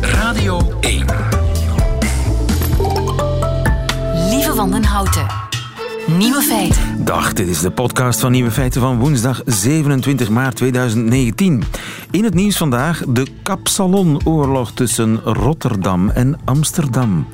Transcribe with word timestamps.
Radio 0.00 0.60
1. 0.80 1.06
Lieve 4.30 4.54
Wandenhouten. 4.54 5.26
Nieuwe 6.06 6.42
feiten. 6.42 7.04
Dag, 7.04 7.32
dit 7.32 7.48
is 7.48 7.60
de 7.60 7.70
podcast 7.70 8.20
van 8.20 8.32
Nieuwe 8.32 8.50
Feiten 8.50 8.80
van 8.80 8.98
woensdag 8.98 9.42
27 9.44 10.28
maart 10.28 10.56
2019. 10.56 11.62
In 12.10 12.24
het 12.24 12.34
nieuws 12.34 12.56
vandaag 12.56 13.02
de 13.08 13.26
Kapsalonoorlog 13.42 14.72
tussen 14.72 15.20
Rotterdam 15.24 16.10
en 16.10 16.38
Amsterdam. 16.44 17.26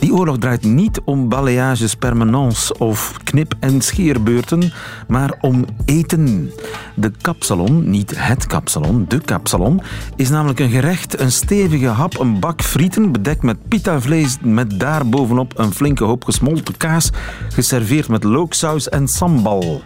Die 0.00 0.14
oorlog 0.14 0.38
draait 0.38 0.64
niet 0.64 1.00
om 1.04 1.28
balayages 1.28 1.94
permanents 1.94 2.72
of 2.72 3.16
knip- 3.24 3.54
en 3.58 3.80
scheerbeurten, 3.80 4.72
maar 5.08 5.34
om 5.40 5.64
eten. 5.84 6.50
De 6.94 7.12
kapsalon, 7.20 7.90
niet 7.90 8.12
het 8.16 8.46
kapsalon, 8.46 9.04
de 9.08 9.20
kapsalon, 9.20 9.80
is 10.16 10.28
namelijk 10.28 10.58
een 10.58 10.70
gerecht, 10.70 11.20
een 11.20 11.32
stevige 11.32 11.86
hap, 11.86 12.18
een 12.18 12.40
bak 12.40 12.62
frieten 12.62 13.12
bedekt 13.12 13.42
met 13.42 13.68
pitavlees 13.68 14.36
met 14.42 14.80
daarbovenop 14.80 15.58
een 15.58 15.72
flinke 15.72 16.04
hoop 16.04 16.24
gesmolten 16.24 16.76
kaas, 16.76 17.10
geserveerd 17.48 18.08
met 18.08 18.24
looksaus 18.24 18.88
en 18.88 19.08
sambal. 19.08 19.82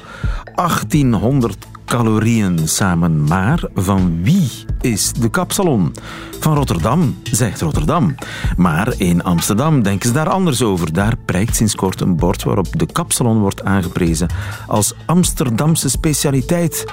1800 0.54 1.66
calorieën 1.84 2.68
samen. 2.68 3.24
Maar 3.24 3.64
van 3.74 4.22
wie 4.22 4.50
is 4.80 5.12
de 5.12 5.30
kapsalon? 5.30 5.94
Van 6.40 6.54
Rotterdam, 6.54 7.16
zegt 7.22 7.60
Rotterdam. 7.60 8.14
Maar 8.56 8.94
in 8.96 9.22
Amsterdam 9.22 9.82
denken 9.82 10.08
ze 10.08 10.14
daar 10.14 10.28
anders 10.28 10.62
over. 10.62 10.92
Daar 10.92 11.16
prijkt 11.24 11.56
sinds 11.56 11.74
kort 11.74 12.00
een 12.00 12.16
bord 12.16 12.42
waarop 12.42 12.78
de 12.78 12.86
kapsalon 12.86 13.38
wordt 13.38 13.64
aangeprezen 13.64 14.28
als 14.66 14.94
Amsterdamse 15.06 15.88
specialiteit. 15.90 16.84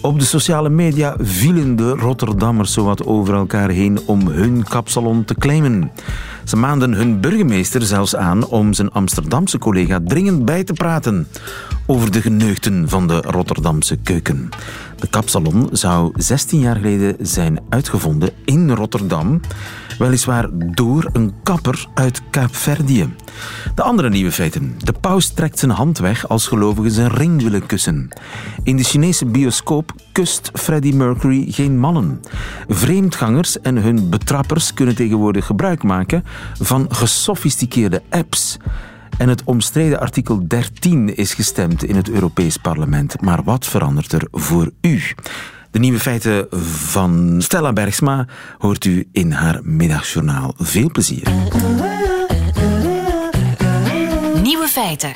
Op 0.00 0.18
de 0.18 0.24
sociale 0.24 0.68
media 0.68 1.16
vielen 1.18 1.76
de 1.76 1.90
Rotterdammers 1.90 2.72
zowat 2.72 3.06
over 3.06 3.34
elkaar 3.34 3.70
heen 3.70 4.00
om 4.06 4.26
hun 4.26 4.64
kapsalon 4.64 5.24
te 5.24 5.34
claimen. 5.34 5.90
Ze 6.44 6.56
maanden 6.56 6.92
hun 6.92 7.20
burgemeester 7.20 7.82
zelfs 7.82 8.16
aan 8.16 8.46
om 8.46 8.72
zijn 8.72 8.90
Amsterdamse 8.90 9.58
collega 9.58 10.00
dringend 10.04 10.44
bij 10.44 10.64
te 10.64 10.72
praten 10.72 11.26
over 11.90 12.12
de 12.12 12.22
geneugten 12.22 12.88
van 12.88 13.06
de 13.06 13.20
Rotterdamse 13.20 13.96
keuken. 13.96 14.48
De 14.96 15.08
kapsalon 15.08 15.68
zou 15.72 16.12
16 16.16 16.60
jaar 16.60 16.76
geleden 16.76 17.16
zijn 17.20 17.60
uitgevonden 17.68 18.30
in 18.44 18.70
Rotterdam, 18.70 19.40
weliswaar 19.98 20.48
door 20.52 21.08
een 21.12 21.34
kapper 21.42 21.86
uit 21.94 22.22
Kaapverdië. 22.30 23.14
De 23.74 23.82
andere 23.82 24.08
nieuwe 24.10 24.32
feiten. 24.32 24.74
De 24.78 24.92
paus 24.92 25.28
trekt 25.28 25.58
zijn 25.58 25.70
hand 25.70 25.98
weg 25.98 26.28
als 26.28 26.46
gelovigen 26.46 26.90
zijn 26.90 27.10
ring 27.10 27.42
willen 27.42 27.66
kussen. 27.66 28.08
In 28.62 28.76
de 28.76 28.82
Chinese 28.82 29.26
bioscoop 29.26 29.92
kust 30.12 30.50
Freddie 30.52 30.94
Mercury 30.94 31.52
geen 31.52 31.78
mannen. 31.78 32.20
Vreemdgangers 32.68 33.60
en 33.60 33.76
hun 33.76 34.10
betrappers 34.10 34.74
kunnen 34.74 34.94
tegenwoordig 34.94 35.46
gebruik 35.46 35.82
maken 35.82 36.24
van 36.60 36.86
gesofisticeerde 36.88 38.02
apps. 38.10 38.58
En 39.18 39.28
het 39.28 39.44
omstreden 39.44 40.00
artikel 40.00 40.48
13 40.48 41.16
is 41.16 41.34
gestemd 41.34 41.84
in 41.84 41.96
het 41.96 42.10
Europees 42.10 42.56
Parlement. 42.56 43.20
Maar 43.20 43.42
wat 43.44 43.66
verandert 43.66 44.12
er 44.12 44.28
voor 44.30 44.70
u? 44.80 45.02
De 45.70 45.78
nieuwe 45.78 45.98
feiten 45.98 46.46
van 46.70 47.34
Stella 47.38 47.72
Bergsma 47.72 48.26
hoort 48.58 48.84
u 48.84 49.08
in 49.12 49.32
haar 49.32 49.60
middagjournaal. 49.62 50.54
Veel 50.56 50.90
plezier. 50.90 51.28
Nieuwe 54.42 54.66
feiten. 54.68 55.12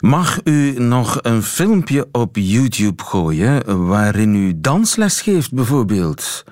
Mag 0.00 0.40
u 0.44 0.74
nog 0.78 1.18
een 1.22 1.42
filmpje 1.42 2.08
op 2.12 2.36
YouTube 2.36 3.02
gooien 3.02 3.86
waarin 3.86 4.34
u 4.34 4.60
dansles 4.60 5.20
geeft, 5.20 5.52
bijvoorbeeld? 5.52 6.44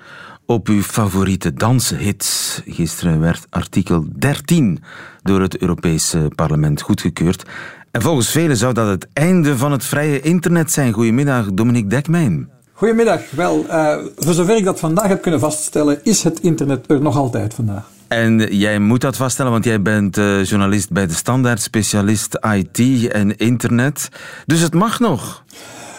Op 0.45 0.67
uw 0.67 0.81
favoriete 0.81 1.53
danshits. 1.53 2.61
Gisteren 2.65 3.19
werd 3.19 3.47
artikel 3.49 4.05
13 4.15 4.83
door 5.21 5.41
het 5.41 5.57
Europese 5.57 6.31
parlement 6.35 6.81
goedgekeurd. 6.81 7.43
En 7.91 8.01
volgens 8.01 8.29
velen 8.29 8.57
zou 8.57 8.73
dat 8.73 8.87
het 8.87 9.07
einde 9.13 9.57
van 9.57 9.71
het 9.71 9.85
vrije 9.85 10.21
internet 10.21 10.71
zijn. 10.71 10.93
Goedemiddag, 10.93 11.53
Dominique 11.53 11.89
Dekmijn. 11.89 12.49
Goedemiddag. 12.73 13.21
Wel, 13.31 13.65
uh, 13.69 13.95
voor 14.17 14.33
zover 14.33 14.55
ik 14.55 14.63
dat 14.63 14.79
vandaag 14.79 15.07
heb 15.07 15.21
kunnen 15.21 15.39
vaststellen, 15.39 15.99
is 16.03 16.23
het 16.23 16.39
internet 16.39 16.89
er 16.89 17.01
nog 17.01 17.17
altijd 17.17 17.53
vandaag. 17.53 17.89
En 18.07 18.57
jij 18.57 18.79
moet 18.79 19.01
dat 19.01 19.15
vaststellen, 19.15 19.51
want 19.51 19.63
jij 19.63 19.81
bent 19.81 20.17
uh, 20.17 20.43
journalist 20.43 20.91
bij 20.91 21.07
de 21.07 21.13
Standaard, 21.13 21.61
specialist 21.61 22.39
IT 22.55 23.07
en 23.07 23.37
internet. 23.37 24.09
Dus 24.45 24.59
het 24.59 24.73
mag 24.73 24.99
nog. 24.99 25.43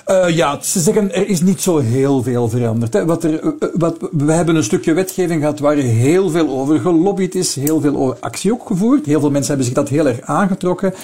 Uh, 0.06 0.28
ja, 0.28 0.58
ze 0.62 0.80
zeggen 0.80 1.14
er 1.14 1.28
is 1.28 1.40
niet 1.40 1.60
zo 1.60 1.78
heel 1.78 2.22
veel 2.22 2.48
veranderd. 2.48 3.04
Wat 3.04 3.24
er, 3.24 3.42
uh, 3.42 3.50
wat, 3.74 3.96
we 4.12 4.32
hebben 4.32 4.56
een 4.56 4.64
stukje 4.64 4.92
wetgeving 4.92 5.40
gehad 5.40 5.58
waar 5.58 5.76
heel 5.76 6.30
veel 6.30 6.48
over 6.48 6.80
gelobbyd 6.80 7.34
is, 7.34 7.54
heel 7.54 7.80
veel 7.80 7.96
over 7.96 8.16
actie 8.20 8.52
ook 8.52 8.66
gevoerd. 8.66 9.06
Heel 9.06 9.20
veel 9.20 9.30
mensen 9.30 9.48
hebben 9.48 9.66
zich 9.66 9.74
dat 9.74 9.88
heel 9.88 10.06
erg 10.06 10.20
aangetrokken. 10.20 10.94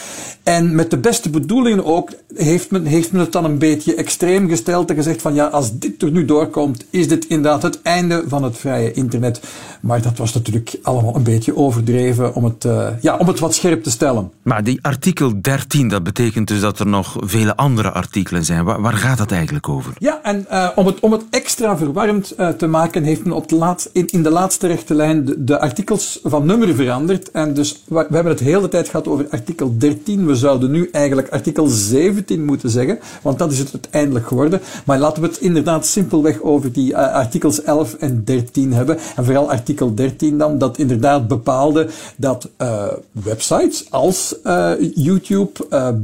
En 0.43 0.75
met 0.75 0.91
de 0.91 0.99
beste 0.99 1.31
bedoelingen 1.31 1.85
ook 1.85 2.11
heeft 2.35 2.71
men, 2.71 2.85
heeft 2.85 3.13
men 3.13 3.21
het 3.21 3.33
dan 3.33 3.45
een 3.45 3.59
beetje 3.59 3.95
extreem 3.95 4.49
gesteld 4.49 4.91
en 4.91 4.97
gezegd 4.97 5.23
van 5.23 5.35
ja, 5.35 5.47
als 5.47 5.79
dit 5.79 6.03
er 6.03 6.11
nu 6.11 6.25
doorkomt, 6.25 6.85
is 6.91 7.09
dit 7.09 7.27
inderdaad 7.27 7.63
het 7.63 7.83
einde 7.83 8.25
van 8.27 8.43
het 8.43 8.59
vrije 8.59 8.93
internet. 8.93 9.41
Maar 9.81 10.03
dat 10.03 10.19
was 10.19 10.35
natuurlijk 10.35 10.79
allemaal 10.83 11.17
een 11.17 11.23
beetje 11.23 11.57
overdreven 11.57 12.35
om 12.35 12.45
het, 12.45 12.67
ja, 13.01 13.17
om 13.17 13.29
het 13.29 13.39
wat 13.39 13.55
scherp 13.55 13.83
te 13.83 13.91
stellen. 13.91 14.31
Maar 14.43 14.65
die 14.65 14.79
artikel 14.83 15.41
13, 15.41 15.89
dat 15.89 16.03
betekent 16.03 16.49
dus 16.49 16.61
dat 16.61 16.79
er 16.79 16.87
nog 16.87 17.17
vele 17.21 17.57
andere 17.57 17.91
artikelen 17.91 18.45
zijn. 18.45 18.65
Waar 18.91 18.99
gaat 18.99 19.19
dat 19.19 19.33
eigenlijk 19.33 19.69
over? 19.69 19.93
Ja, 19.99 20.21
en 20.23 20.47
uh, 20.51 20.69
om, 20.75 20.87
het, 20.87 21.01
om 21.01 21.13
het 21.13 21.23
extra 21.31 21.77
verwarrend 21.77 22.35
uh, 22.39 22.49
te 22.49 22.67
maken, 22.67 23.03
heeft 23.03 23.25
men 23.25 23.33
op 23.33 23.49
de 23.49 23.57
laat, 23.57 23.91
in, 23.93 24.07
in 24.07 24.23
de 24.23 24.31
laatste 24.31 24.67
rechte 24.67 24.95
lijn 24.95 25.25
de, 25.25 25.45
de, 25.45 25.61
artikels 25.61 26.21
van 26.23 26.47
nummer 26.47 26.75
veranderd. 26.75 27.31
En 27.31 27.55
dus 27.55 27.83
we, 27.89 27.97
hebben 27.99 28.33
het 28.33 28.41
hele 28.41 28.69
tijd 28.69 28.89
gehad 28.89 29.09
over 29.09 29.27
artikel 29.31 29.75
13. 29.79 30.27
We 30.27 30.35
zouden 30.35 30.71
nu 30.71 30.89
eigenlijk 30.93 31.29
artikel 31.29 31.67
17 31.67 32.45
moeten 32.45 32.71
zeggen, 32.71 32.99
want 33.23 33.39
dat 33.39 33.53
is 33.53 33.59
het 33.59 33.71
uiteindelijk 33.73 34.27
geworden. 34.27 34.61
Maar 34.85 34.99
laten 34.99 35.23
we 35.23 35.29
het 35.29 35.39
inderdaad 35.39 35.87
simpelweg 35.87 36.41
over 36.43 36.73
die 36.73 36.91
uh, 36.91 36.97
artikels 36.97 37.63
11 37.63 37.95
en 37.95 38.25
13 38.25 38.73
hebben. 38.73 38.99
En 39.17 39.25
vooral 39.25 39.51
artikel 39.51 39.95
13 39.95 40.39
dan, 40.39 40.59
dat 40.59 40.79
inderdaad 40.79 41.29
bepaalde 41.29 41.89
dat 42.17 42.49
websites 43.13 43.91
als 43.91 44.35
YouTube 44.95 45.51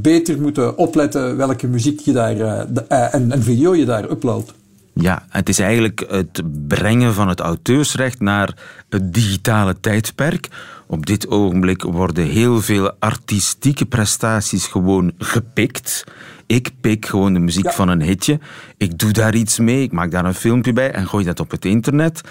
beter 0.01 0.41
moeten 0.41 0.77
opletten 0.77 1.37
welke 1.37 1.67
muziek 1.67 1.99
je 1.99 2.11
daar 2.11 2.65
uh, 2.89 3.13
en 3.13 3.31
een 3.31 3.43
video 3.43 3.75
je 3.75 3.85
daar 3.85 4.09
uploadt. 4.09 4.53
Ja, 4.93 5.25
het 5.29 5.49
is 5.49 5.59
eigenlijk 5.59 6.05
het 6.09 6.41
brengen 6.67 7.13
van 7.13 7.27
het 7.27 7.39
auteursrecht 7.39 8.19
naar 8.19 8.53
het 8.89 9.13
digitale 9.13 9.79
tijdperk. 9.79 10.47
Op 10.87 11.05
dit 11.05 11.27
ogenblik 11.27 11.81
worden 11.81 12.25
heel 12.25 12.61
veel 12.61 12.91
artistieke 12.99 13.85
prestaties 13.85 14.67
gewoon 14.67 15.11
gepikt. 15.17 16.03
Ik 16.45 16.71
pik 16.81 17.05
gewoon 17.05 17.33
de 17.33 17.39
muziek 17.39 17.63
ja. 17.63 17.71
van 17.71 17.89
een 17.89 18.01
hitje. 18.01 18.39
Ik 18.77 18.97
doe 18.97 19.11
daar 19.11 19.35
iets 19.35 19.59
mee, 19.59 19.83
ik 19.83 19.91
maak 19.91 20.11
daar 20.11 20.25
een 20.25 20.33
filmpje 20.33 20.73
bij 20.73 20.91
en 20.91 21.07
gooi 21.07 21.25
dat 21.25 21.39
op 21.39 21.51
het 21.51 21.65
internet. 21.65 22.21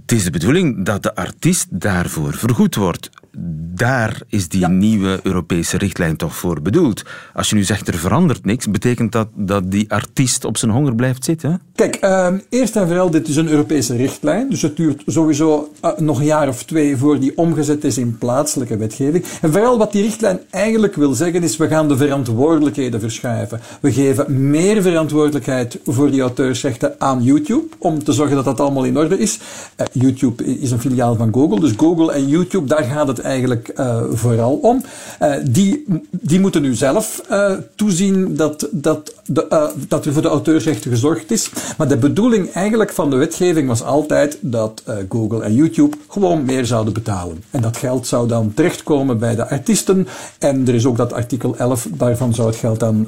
Het 0.00 0.12
is 0.12 0.24
de 0.24 0.30
bedoeling 0.30 0.84
dat 0.84 1.02
de 1.02 1.14
artiest 1.14 1.66
daarvoor 1.80 2.34
vergoed 2.34 2.74
wordt. 2.74 3.10
Daar 3.74 4.20
is 4.28 4.48
die 4.48 4.60
ja. 4.60 4.68
nieuwe 4.68 5.20
Europese 5.22 5.78
richtlijn 5.78 6.16
toch 6.16 6.36
voor 6.36 6.62
bedoeld. 6.62 7.02
Als 7.34 7.50
je 7.50 7.56
nu 7.56 7.64
zegt 7.64 7.88
er 7.88 7.94
verandert 7.94 8.44
niks, 8.44 8.70
betekent 8.70 9.12
dat 9.12 9.28
dat 9.34 9.70
die 9.70 9.92
artiest 9.92 10.44
op 10.44 10.56
zijn 10.56 10.70
honger 10.70 10.94
blijft 10.94 11.24
zitten? 11.24 11.60
Kijk, 11.74 12.04
uh, 12.04 12.28
eerst 12.48 12.76
en 12.76 12.86
vooral, 12.86 13.10
dit 13.10 13.28
is 13.28 13.36
een 13.36 13.48
Europese 13.48 13.96
richtlijn. 13.96 14.50
Dus 14.50 14.62
het 14.62 14.76
duurt 14.76 15.02
sowieso 15.06 15.72
uh, 15.84 15.90
nog 15.98 16.18
een 16.18 16.24
jaar 16.24 16.48
of 16.48 16.64
twee 16.64 16.96
voor 16.96 17.20
die 17.20 17.36
omgezet 17.36 17.84
is 17.84 17.98
in 17.98 18.18
plaatselijke 18.18 18.76
wetgeving. 18.76 19.24
En 19.40 19.52
vooral 19.52 19.78
wat 19.78 19.92
die 19.92 20.02
richtlijn 20.02 20.40
eigenlijk 20.50 20.94
wil 20.94 21.12
zeggen 21.12 21.42
is, 21.42 21.56
we 21.56 21.68
gaan 21.68 21.88
de 21.88 21.96
verantwoordelijkheden 21.96 23.00
verschuiven. 23.00 23.60
We 23.80 23.92
geven 23.92 24.50
meer 24.50 24.82
verantwoordelijkheid 24.82 25.78
voor 25.84 26.10
die 26.10 26.20
auteursrechten 26.20 26.94
aan 26.98 27.22
YouTube, 27.22 27.66
om 27.78 28.04
te 28.04 28.12
zorgen 28.12 28.36
dat 28.36 28.44
dat 28.44 28.60
allemaal 28.60 28.84
in 28.84 28.98
orde 28.98 29.18
is. 29.18 29.38
Uh, 29.76 29.86
YouTube 29.92 30.44
is 30.44 30.70
een 30.70 30.80
filiaal 30.80 31.16
van 31.16 31.32
Google, 31.32 31.60
dus 31.60 31.72
Google 31.76 32.12
en 32.12 32.28
YouTube, 32.28 32.66
daar 32.66 32.84
gaat 32.84 33.08
het 33.08 33.24
eigenlijk 33.26 33.72
uh, 33.76 34.02
vooral 34.12 34.54
om. 34.54 34.82
Uh, 35.22 35.34
die, 35.50 35.84
die 36.10 36.40
moeten 36.40 36.62
nu 36.62 36.74
zelf 36.74 37.22
uh, 37.30 37.52
toezien 37.74 38.36
dat, 38.36 38.68
dat, 38.70 39.14
de, 39.26 39.72
dat 39.88 40.06
er 40.06 40.12
voor 40.12 40.22
de 40.22 40.28
auteursrechten 40.28 40.90
gezorgd 40.90 41.30
is. 41.30 41.50
Maar 41.76 41.88
de 41.88 41.96
bedoeling 41.96 42.52
eigenlijk 42.52 42.92
van 42.92 43.10
de 43.10 43.16
wetgeving 43.16 43.68
was 43.68 43.82
altijd 43.82 44.38
dat 44.40 44.82
Google 45.08 45.42
en 45.42 45.54
YouTube 45.54 45.96
gewoon 46.08 46.44
meer 46.44 46.66
zouden 46.66 46.92
betalen. 46.92 47.44
En 47.50 47.60
dat 47.60 47.76
geld 47.76 48.06
zou 48.06 48.28
dan 48.28 48.54
terechtkomen 48.54 49.18
bij 49.18 49.34
de 49.34 49.48
artiesten. 49.48 50.08
En 50.38 50.68
er 50.68 50.74
is 50.74 50.86
ook 50.86 50.96
dat 50.96 51.12
artikel 51.12 51.56
11, 51.56 51.88
daarvan 51.90 52.34
zou 52.34 52.48
het 52.48 52.56
geld 52.56 52.80
dan 52.80 53.06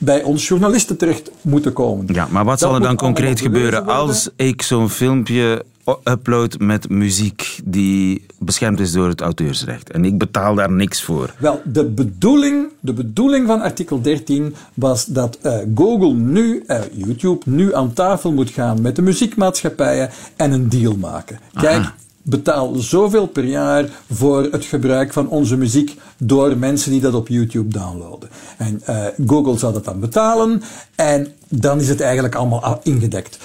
bij 0.00 0.22
ons 0.22 0.48
journalisten 0.48 0.96
terecht 0.96 1.30
moeten 1.40 1.72
komen. 1.72 2.06
Ja, 2.12 2.28
maar 2.30 2.44
wat 2.44 2.58
dat 2.58 2.68
zal 2.68 2.74
er 2.74 2.82
dan 2.82 2.96
concreet 2.96 3.40
gebeuren 3.40 3.86
als 3.86 4.28
ik 4.36 4.62
zo'n 4.62 4.90
filmpje 4.90 5.64
upload 6.04 6.58
met 6.58 6.88
muziek 6.88 7.60
die 7.64 8.26
beschermd 8.38 8.80
is 8.80 8.92
door 8.92 9.08
het 9.08 9.20
auteursrecht. 9.20 9.90
En 9.90 10.04
ik 10.04 10.18
betaal 10.18 10.54
daar 10.54 10.72
niks 10.72 11.02
voor. 11.02 11.34
Wel, 11.38 11.60
de 11.64 11.84
bedoeling, 11.84 12.68
de 12.80 12.92
bedoeling 12.92 13.46
van 13.46 13.60
artikel 13.60 14.00
13 14.00 14.54
was 14.74 15.04
dat 15.04 15.38
uh, 15.42 15.58
Google 15.74 16.14
nu, 16.14 16.64
uh, 16.66 16.80
YouTube, 16.92 17.50
nu 17.50 17.74
aan 17.74 17.92
tafel 17.92 18.32
moet 18.32 18.50
gaan 18.50 18.80
met 18.80 18.96
de 18.96 19.02
muziekmaatschappijen 19.02 20.10
en 20.36 20.52
een 20.52 20.68
deal 20.68 20.96
maken. 20.96 21.38
Kijk, 21.52 21.92
betaal 22.22 22.74
zoveel 22.74 23.26
per 23.26 23.44
jaar 23.44 23.88
voor 24.12 24.48
het 24.50 24.64
gebruik 24.64 25.12
van 25.12 25.28
onze 25.28 25.56
muziek 25.56 25.96
door 26.18 26.56
mensen 26.56 26.90
die 26.90 27.00
dat 27.00 27.14
op 27.14 27.28
YouTube 27.28 27.68
downloaden. 27.68 28.28
En 28.56 28.82
uh, 28.88 29.04
Google 29.26 29.58
zou 29.58 29.72
dat 29.72 29.84
dan 29.84 30.00
betalen 30.00 30.62
en 30.94 31.32
dan 31.48 31.80
is 31.80 31.88
het 31.88 32.00
eigenlijk 32.00 32.34
allemaal 32.34 32.80
ingedekt. 32.82 33.38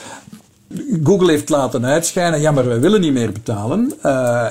Google 1.04 1.32
heeft 1.32 1.50
laten 1.50 1.86
uitschijnen, 1.86 2.42
ja, 2.42 2.52
maar 2.52 2.68
wij 2.68 2.80
willen 2.80 3.02
niet 3.02 3.14
meer 3.14 3.32
betalen. 3.32 3.94
Uh, 4.06 4.48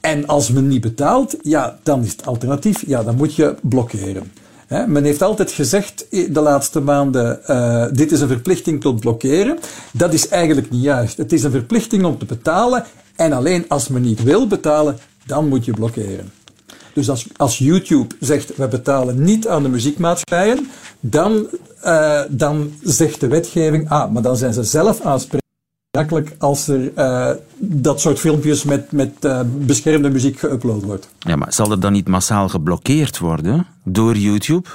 en 0.00 0.26
als 0.26 0.50
men 0.50 0.68
niet 0.68 0.80
betaalt, 0.80 1.36
ja, 1.42 1.78
dan 1.82 2.04
is 2.04 2.10
het 2.10 2.26
alternatief, 2.26 2.82
ja, 2.86 3.02
dan 3.02 3.16
moet 3.16 3.34
je 3.34 3.54
blokkeren. 3.62 4.32
Men 4.86 5.04
heeft 5.04 5.22
altijd 5.22 5.52
gezegd 5.52 6.06
de 6.10 6.40
laatste 6.40 6.80
maanden, 6.80 7.40
uh, 7.46 7.84
dit 7.92 8.12
is 8.12 8.20
een 8.20 8.28
verplichting 8.28 8.80
tot 8.80 9.00
blokkeren. 9.00 9.58
Dat 9.92 10.12
is 10.12 10.28
eigenlijk 10.28 10.70
niet 10.70 10.82
juist. 10.82 11.16
Het 11.16 11.32
is 11.32 11.42
een 11.42 11.50
verplichting 11.50 12.04
om 12.04 12.18
te 12.18 12.24
betalen 12.24 12.84
en 13.16 13.32
alleen 13.32 13.64
als 13.68 13.88
men 13.88 14.02
niet 14.02 14.22
wil 14.22 14.46
betalen, 14.46 14.98
dan 15.26 15.48
moet 15.48 15.64
je 15.64 15.72
blokkeren. 15.72 16.32
Dus 16.92 17.10
als, 17.10 17.26
als 17.36 17.58
YouTube 17.58 18.14
zegt, 18.20 18.56
we 18.56 18.68
betalen 18.68 19.22
niet 19.22 19.48
aan 19.48 19.62
de 19.62 19.68
muziekmaatschappijen, 19.68 20.68
dan, 21.00 21.46
uh, 21.84 22.20
dan 22.28 22.72
zegt 22.82 23.20
de 23.20 23.28
wetgeving, 23.28 23.90
ah, 23.90 24.12
maar 24.12 24.22
dan 24.22 24.36
zijn 24.36 24.52
ze 24.52 24.62
zelf 24.62 25.00
aansprekelijk 25.00 25.48
als 26.38 26.68
er 26.68 26.92
uh, 26.96 27.30
dat 27.58 28.00
soort 28.00 28.18
filmpjes 28.18 28.64
met, 28.64 28.92
met 28.92 29.12
uh, 29.20 29.40
beschermde 29.46 30.10
muziek 30.10 30.38
geüpload 30.38 30.84
wordt. 30.84 31.08
Ja, 31.18 31.36
maar 31.36 31.52
zal 31.52 31.70
er 31.70 31.80
dan 31.80 31.92
niet 31.92 32.08
massaal 32.08 32.48
geblokkeerd 32.48 33.18
worden 33.18 33.66
door 33.84 34.16
YouTube? 34.16 34.68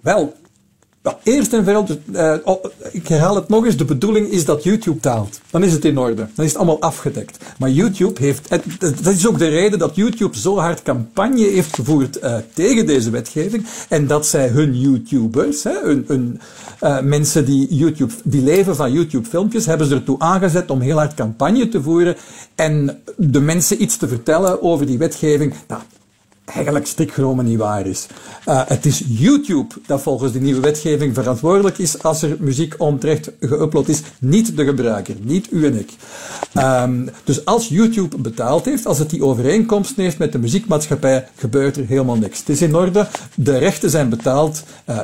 Wel, 0.00 0.34
eerst 1.22 1.52
en 1.52 1.64
vooral, 1.64 1.86
uh, 2.12 2.34
oh, 2.44 2.64
ik 2.92 3.08
herhaal 3.08 3.34
het 3.34 3.48
nog 3.48 3.64
eens, 3.64 3.76
de 3.76 3.84
bedoeling 3.84 4.28
is 4.28 4.44
dat 4.44 4.64
YouTube 4.64 5.00
taalt. 5.00 5.40
Dan 5.50 5.64
is 5.64 5.72
het 5.72 5.84
in 5.84 5.98
orde. 5.98 6.28
Dan 6.34 6.44
is 6.44 6.50
het 6.50 6.56
allemaal 6.56 6.80
afgedekt. 6.80 7.44
Maar 7.58 7.70
YouTube 7.70 8.20
heeft, 8.20 8.48
dat 8.78 9.14
is 9.14 9.26
ook 9.26 9.38
de 9.38 9.48
reden 9.48 9.78
dat 9.78 9.94
YouTube 9.94 10.38
zo 10.38 10.58
hard 10.58 10.82
campagne 10.82 11.44
heeft 11.44 11.74
gevoerd 11.74 12.22
uh, 12.22 12.36
tegen 12.54 12.86
deze 12.86 13.10
wetgeving. 13.10 13.66
En 13.88 14.06
dat 14.06 14.26
zij 14.26 14.48
hun 14.48 14.78
YouTubers, 14.78 15.62
hè, 15.62 15.80
hun, 15.82 16.40
uh, 16.82 17.00
mensen 17.00 17.44
die, 17.44 17.74
YouTube, 17.74 18.12
die 18.24 18.42
leven 18.42 18.76
van 18.76 18.92
YouTube 18.92 19.28
filmpjes, 19.28 19.66
hebben 19.66 19.86
ze 19.86 19.94
ertoe 19.94 20.18
aangezet 20.18 20.70
om 20.70 20.80
heel 20.80 20.96
hard 20.96 21.14
campagne 21.14 21.68
te 21.68 21.82
voeren. 21.82 22.16
En 22.54 23.02
de 23.16 23.40
mensen 23.40 23.82
iets 23.82 23.96
te 23.96 24.08
vertellen 24.08 24.62
over 24.62 24.86
die 24.86 24.98
wetgeving. 24.98 25.54
Nou, 25.68 25.82
eigenlijk 26.54 26.86
strikt 26.86 27.14
genomen 27.14 27.44
niet 27.44 27.58
waar 27.58 27.86
is. 27.86 28.06
Uh, 28.48 28.62
het 28.66 28.86
is 28.86 29.02
YouTube 29.06 29.74
dat 29.86 30.02
volgens 30.02 30.32
de 30.32 30.40
nieuwe 30.40 30.60
wetgeving 30.60 31.14
verantwoordelijk 31.14 31.78
is 31.78 32.02
als 32.02 32.22
er 32.22 32.36
muziek 32.38 32.74
onterecht 32.78 33.30
geüpload 33.40 33.86
is, 33.86 34.02
niet 34.18 34.56
de 34.56 34.64
gebruiker, 34.64 35.14
niet 35.22 35.48
u 35.50 35.66
en 35.66 35.78
ik. 35.78 35.90
Um, 36.54 37.08
dus 37.24 37.44
als 37.44 37.68
YouTube 37.68 38.18
betaald 38.18 38.64
heeft, 38.64 38.86
als 38.86 38.98
het 38.98 39.10
die 39.10 39.24
overeenkomst 39.24 39.96
heeft 39.96 40.18
met 40.18 40.32
de 40.32 40.38
muziekmaatschappij, 40.38 41.28
gebeurt 41.36 41.76
er 41.76 41.86
helemaal 41.86 42.16
niks. 42.16 42.38
Het 42.38 42.48
is 42.48 42.62
in 42.62 42.74
orde, 42.74 43.08
de 43.34 43.58
rechten 43.58 43.90
zijn 43.90 44.08
betaald, 44.08 44.64
uh, 44.90 44.98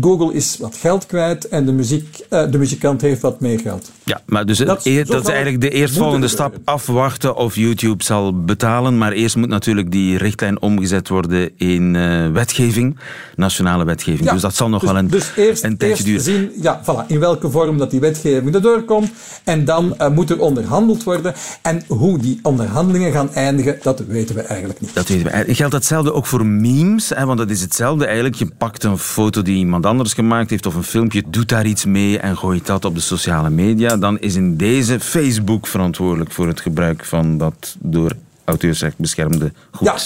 Google 0.00 0.34
is 0.34 0.56
wat 0.60 0.76
geld 0.76 1.06
kwijt 1.06 1.48
en 1.48 1.66
de, 1.66 1.72
muziek, 1.72 2.26
uh, 2.30 2.50
de 2.50 2.58
muzikant 2.58 3.00
heeft 3.00 3.20
wat 3.20 3.40
meer 3.40 3.60
geld. 3.60 3.90
Ja, 4.04 4.20
maar 4.26 4.46
dus 4.46 4.58
dat, 4.58 4.68
dat 5.06 5.22
is 5.22 5.28
eigenlijk 5.28 5.60
de 5.60 5.70
eerstvolgende 5.70 6.28
stap, 6.28 6.56
afwachten 6.64 7.36
of 7.36 7.54
YouTube 7.54 8.04
zal 8.04 8.44
betalen, 8.44 8.98
maar 8.98 9.12
eerst 9.12 9.36
moet 9.36 9.48
natuurlijk 9.48 9.90
die 9.90 10.18
richtlijn 10.18 10.62
omgezet 10.62 10.91
omgezet 10.92 11.08
worden 11.08 11.50
in 11.56 11.94
uh, 11.94 12.30
wetgeving, 12.30 12.98
nationale 13.36 13.84
wetgeving. 13.84 14.24
Ja, 14.24 14.32
dus 14.32 14.42
dat 14.42 14.54
zal 14.54 14.68
nog 14.68 14.80
dus, 14.80 14.90
wel 14.90 14.98
een, 14.98 15.08
dus 15.08 15.32
eerst, 15.36 15.64
een 15.64 15.76
tijdje 15.76 16.10
eerst 16.10 16.24
duren. 16.24 16.50
Zien, 16.52 16.62
ja, 16.62 16.80
voilà, 16.82 17.06
in 17.06 17.18
welke 17.18 17.50
vorm 17.50 17.78
dat 17.78 17.90
die 17.90 18.00
wetgeving 18.00 18.54
erdoor 18.54 18.82
komt. 18.82 19.10
En 19.44 19.64
dan 19.64 19.94
uh, 19.98 20.08
moet 20.08 20.30
er 20.30 20.40
onderhandeld 20.40 21.02
worden. 21.02 21.34
En 21.62 21.82
hoe 21.86 22.18
die 22.18 22.38
onderhandelingen 22.42 23.12
gaan 23.12 23.32
eindigen, 23.34 23.78
dat 23.82 24.02
weten 24.06 24.34
we 24.34 24.40
eigenlijk 24.40 24.80
niet. 24.80 24.94
Dat 24.94 25.08
weten 25.08 25.46
we. 25.46 25.54
Geldt 25.54 25.74
hetzelfde 25.74 26.12
ook 26.12 26.26
voor 26.26 26.46
memes? 26.46 27.08
Hè, 27.08 27.26
want 27.26 27.38
dat 27.38 27.50
is 27.50 27.60
hetzelfde 27.60 28.04
eigenlijk. 28.04 28.34
Je 28.34 28.46
pakt 28.58 28.84
een 28.84 28.98
foto 28.98 29.42
die 29.42 29.56
iemand 29.56 29.86
anders 29.86 30.12
gemaakt 30.12 30.50
heeft 30.50 30.66
of 30.66 30.74
een 30.74 30.82
filmpje, 30.82 31.22
doet 31.26 31.48
daar 31.48 31.66
iets 31.66 31.84
mee 31.84 32.18
en 32.18 32.36
gooit 32.36 32.66
dat 32.66 32.84
op 32.84 32.94
de 32.94 33.00
sociale 33.00 33.50
media. 33.50 33.96
Dan 33.96 34.18
is 34.18 34.34
in 34.34 34.56
deze 34.56 35.00
Facebook 35.00 35.66
verantwoordelijk 35.66 36.32
voor 36.32 36.46
het 36.46 36.60
gebruik 36.60 37.04
van 37.04 37.38
dat 37.38 37.76
door 37.78 38.12
auteursrecht 38.44 38.98
beschermde 38.98 39.52
goed. 39.70 39.86
Ja. 39.86 39.96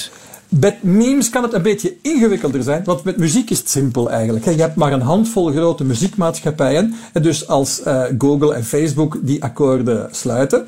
Met 0.48 0.82
memes 0.82 1.30
kan 1.30 1.42
het 1.42 1.52
een 1.52 1.62
beetje 1.62 1.94
ingewikkelder 2.02 2.62
zijn, 2.62 2.84
want 2.84 3.04
met 3.04 3.16
muziek 3.16 3.50
is 3.50 3.58
het 3.58 3.70
simpel 3.70 4.10
eigenlijk. 4.10 4.44
Je 4.44 4.60
hebt 4.60 4.74
maar 4.74 4.92
een 4.92 5.00
handvol 5.00 5.50
grote 5.50 5.84
muziekmaatschappijen. 5.84 6.94
En 7.12 7.22
dus 7.22 7.48
als 7.48 7.80
uh, 7.86 8.02
Google 8.18 8.54
en 8.54 8.64
Facebook 8.64 9.18
die 9.22 9.42
akkoorden 9.42 10.08
sluiten, 10.10 10.66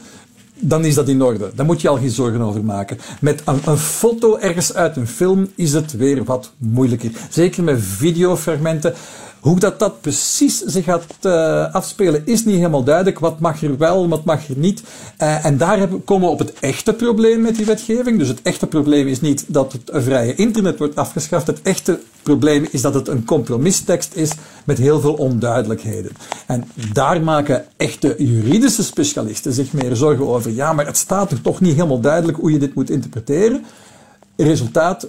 dan 0.60 0.84
is 0.84 0.94
dat 0.94 1.08
in 1.08 1.22
orde. 1.22 1.50
Daar 1.54 1.66
moet 1.66 1.80
je 1.80 1.88
al 1.88 1.96
geen 1.96 2.10
zorgen 2.10 2.40
over 2.40 2.64
maken. 2.64 2.98
Met 3.20 3.42
een, 3.44 3.78
foto 3.78 4.36
ergens 4.36 4.74
uit 4.74 4.96
een 4.96 5.06
film 5.06 5.48
is 5.54 5.72
het 5.72 5.92
weer 5.92 6.24
wat 6.24 6.52
moeilijker. 6.56 7.10
Zeker 7.28 7.64
met 7.64 7.78
videofragmenten. 7.80 8.94
Hoe 9.40 9.58
dat, 9.58 9.78
dat 9.78 10.00
precies 10.00 10.58
zich 10.58 10.84
gaat 10.84 11.04
uh, 11.22 11.74
afspelen 11.74 12.22
is 12.24 12.44
niet 12.44 12.56
helemaal 12.56 12.84
duidelijk. 12.84 13.18
Wat 13.18 13.40
mag 13.40 13.62
er 13.62 13.78
wel, 13.78 14.08
wat 14.08 14.24
mag 14.24 14.48
er 14.48 14.56
niet. 14.56 14.82
Uh, 15.22 15.44
en 15.44 15.56
daar 15.56 15.88
komen 16.04 16.26
we 16.26 16.32
op 16.32 16.38
het 16.38 16.52
echte 16.60 16.92
probleem 16.92 17.40
met 17.40 17.56
die 17.56 17.66
wetgeving. 17.66 18.18
Dus 18.18 18.28
het 18.28 18.42
echte 18.42 18.66
probleem 18.66 19.06
is 19.06 19.20
niet 19.20 19.44
dat 19.46 19.72
het 19.72 19.90
vrije 19.92 20.34
internet 20.34 20.78
wordt 20.78 20.96
afgeschaft. 20.96 21.46
Het 21.46 21.62
echte 21.62 22.00
probleem 22.22 22.66
is 22.70 22.80
dat 22.80 22.94
het 22.94 23.08
een 23.08 23.24
compromistekst 23.24 24.14
is 24.14 24.30
met 24.64 24.78
heel 24.78 25.00
veel 25.00 25.14
onduidelijkheden. 25.14 26.12
En 26.46 26.70
daar 26.92 27.22
maken 27.22 27.64
echte 27.76 28.14
juridische 28.18 28.82
specialisten 28.84 29.52
zich 29.52 29.72
meer 29.72 29.96
zorgen 29.96 30.26
over. 30.28 30.50
Ja, 30.50 30.72
maar 30.72 30.86
het 30.86 30.96
staat 30.96 31.30
er 31.30 31.40
toch 31.40 31.60
niet 31.60 31.74
helemaal 31.74 32.00
duidelijk 32.00 32.38
hoe 32.38 32.52
je 32.52 32.58
dit 32.58 32.74
moet 32.74 32.90
interpreteren. 32.90 33.64
Resultaat, 34.36 35.06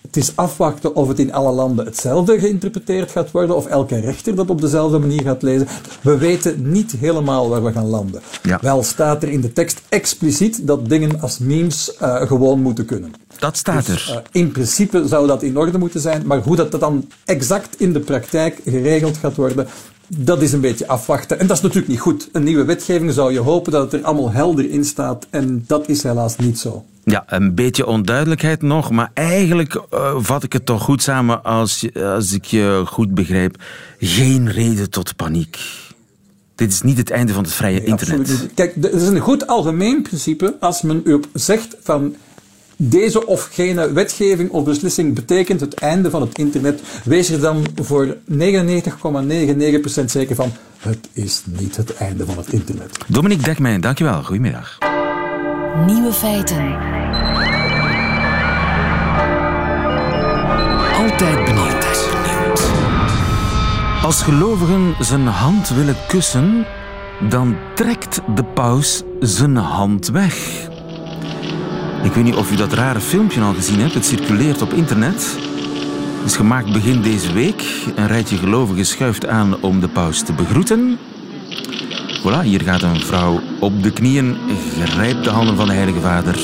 het 0.00 0.16
is 0.16 0.36
afwachten 0.36 0.94
of 0.94 1.08
het 1.08 1.18
in 1.18 1.32
alle 1.32 1.52
landen 1.52 1.84
hetzelfde 1.84 2.38
geïnterpreteerd 2.38 3.10
gaat 3.10 3.30
worden, 3.30 3.56
of 3.56 3.66
elke 3.66 4.00
rechter 4.00 4.34
dat 4.34 4.50
op 4.50 4.60
dezelfde 4.60 4.98
manier 4.98 5.22
gaat 5.22 5.42
lezen. 5.42 5.68
We 6.02 6.18
weten 6.18 6.70
niet 6.70 6.92
helemaal 6.92 7.48
waar 7.48 7.64
we 7.64 7.72
gaan 7.72 7.86
landen. 7.86 8.20
Ja. 8.42 8.58
Wel 8.62 8.82
staat 8.82 9.22
er 9.22 9.28
in 9.28 9.40
de 9.40 9.52
tekst 9.52 9.80
expliciet 9.88 10.66
dat 10.66 10.88
dingen 10.88 11.20
als 11.20 11.38
memes 11.38 11.92
uh, 12.02 12.22
gewoon 12.22 12.62
moeten 12.62 12.84
kunnen. 12.84 13.12
Dat 13.38 13.56
staat 13.56 13.86
dus, 13.86 14.10
er. 14.10 14.16
Uh, 14.16 14.22
in 14.42 14.52
principe 14.52 15.08
zou 15.08 15.26
dat 15.26 15.42
in 15.42 15.58
orde 15.58 15.78
moeten 15.78 16.00
zijn, 16.00 16.26
maar 16.26 16.42
hoe 16.42 16.56
dat 16.56 16.80
dan 16.80 17.08
exact 17.24 17.80
in 17.80 17.92
de 17.92 18.00
praktijk 18.00 18.60
geregeld 18.64 19.16
gaat 19.16 19.36
worden, 19.36 19.66
dat 20.16 20.42
is 20.42 20.52
een 20.52 20.60
beetje 20.60 20.88
afwachten. 20.88 21.38
En 21.38 21.46
dat 21.46 21.56
is 21.56 21.62
natuurlijk 21.62 21.92
niet 21.92 22.00
goed. 22.00 22.28
Een 22.32 22.42
nieuwe 22.42 22.64
wetgeving 22.64 23.12
zou 23.12 23.32
je 23.32 23.38
hopen 23.38 23.72
dat 23.72 23.92
het 23.92 24.00
er 24.00 24.06
allemaal 24.06 24.30
helder 24.30 24.70
in 24.70 24.84
staat. 24.84 25.26
En 25.30 25.64
dat 25.66 25.88
is 25.88 26.02
helaas 26.02 26.36
niet 26.36 26.58
zo. 26.58 26.84
Ja, 27.10 27.24
een 27.26 27.54
beetje 27.54 27.86
onduidelijkheid 27.86 28.62
nog. 28.62 28.90
Maar 28.90 29.10
eigenlijk 29.14 29.74
uh, 29.74 30.14
vat 30.18 30.42
ik 30.42 30.52
het 30.52 30.66
toch 30.66 30.82
goed 30.82 31.02
samen 31.02 31.44
als, 31.44 31.86
als 31.94 32.32
ik 32.32 32.44
je 32.44 32.82
goed 32.86 33.14
begrijp. 33.14 33.62
Geen 33.98 34.50
reden 34.50 34.90
tot 34.90 35.16
paniek. 35.16 35.58
Dit 36.54 36.72
is 36.72 36.82
niet 36.82 36.98
het 36.98 37.10
einde 37.10 37.32
van 37.32 37.42
het 37.42 37.52
vrije 37.52 37.78
nee, 37.78 37.88
internet. 37.88 38.48
Kijk, 38.54 38.74
het 38.80 38.92
is 38.92 39.08
een 39.08 39.18
goed 39.18 39.46
algemeen 39.46 40.02
principe 40.02 40.56
als 40.60 40.82
men 40.82 41.00
u 41.04 41.20
zegt 41.32 41.76
van 41.82 42.14
deze 42.82 43.26
of 43.26 43.48
gene 43.52 43.92
wetgeving 43.92 44.50
of 44.50 44.64
beslissing 44.64 45.14
betekent 45.14 45.60
het 45.60 45.74
einde 45.74 46.10
van 46.10 46.20
het 46.20 46.38
internet, 46.38 46.82
wees 47.04 47.30
er 47.30 47.40
dan 47.40 47.66
voor 47.82 48.16
99,99% 48.30 50.04
zeker 50.06 50.34
van, 50.34 50.52
het 50.78 51.08
is 51.12 51.42
niet 51.44 51.76
het 51.76 51.94
einde 51.94 52.26
van 52.26 52.36
het 52.36 52.52
internet. 52.52 52.98
Dominique 53.06 53.44
Dekmijn, 53.44 53.80
dankjewel. 53.80 54.22
Goedemiddag. 54.22 54.78
Nieuwe 55.76 56.12
feiten. 56.12 56.76
Altijd 60.98 61.44
benieuwd. 61.44 62.08
Als 64.02 64.22
gelovigen 64.22 64.94
zijn 65.00 65.26
hand 65.26 65.68
willen 65.68 65.96
kussen, 66.08 66.66
dan 67.28 67.56
trekt 67.74 68.20
de 68.34 68.44
paus 68.44 69.02
zijn 69.20 69.56
hand 69.56 70.08
weg. 70.08 70.34
Ik 72.02 72.12
weet 72.12 72.24
niet 72.24 72.34
of 72.34 72.52
u 72.52 72.56
dat 72.56 72.72
rare 72.72 73.00
filmpje 73.00 73.40
al 73.40 73.54
gezien 73.54 73.80
hebt. 73.80 73.94
Het 73.94 74.06
circuleert 74.06 74.62
op 74.62 74.72
internet. 74.72 75.36
Het 76.18 76.30
is 76.30 76.36
gemaakt 76.36 76.72
begin 76.72 77.02
deze 77.02 77.32
week. 77.32 77.84
Een 77.96 78.06
rijtje 78.06 78.36
gelovigen 78.36 78.86
schuift 78.86 79.26
aan 79.26 79.62
om 79.62 79.80
de 79.80 79.88
paus 79.88 80.22
te 80.22 80.32
begroeten. 80.32 80.98
Voilà, 82.20 82.42
hier 82.42 82.62
gaat 82.62 82.82
een 82.82 83.00
vrouw 83.00 83.40
op 83.60 83.82
de 83.82 83.90
knieën, 83.90 84.36
grijpt 84.84 85.24
de 85.24 85.30
handen 85.30 85.56
van 85.56 85.66
de 85.66 85.72
Heilige 85.72 86.00
Vader, 86.00 86.38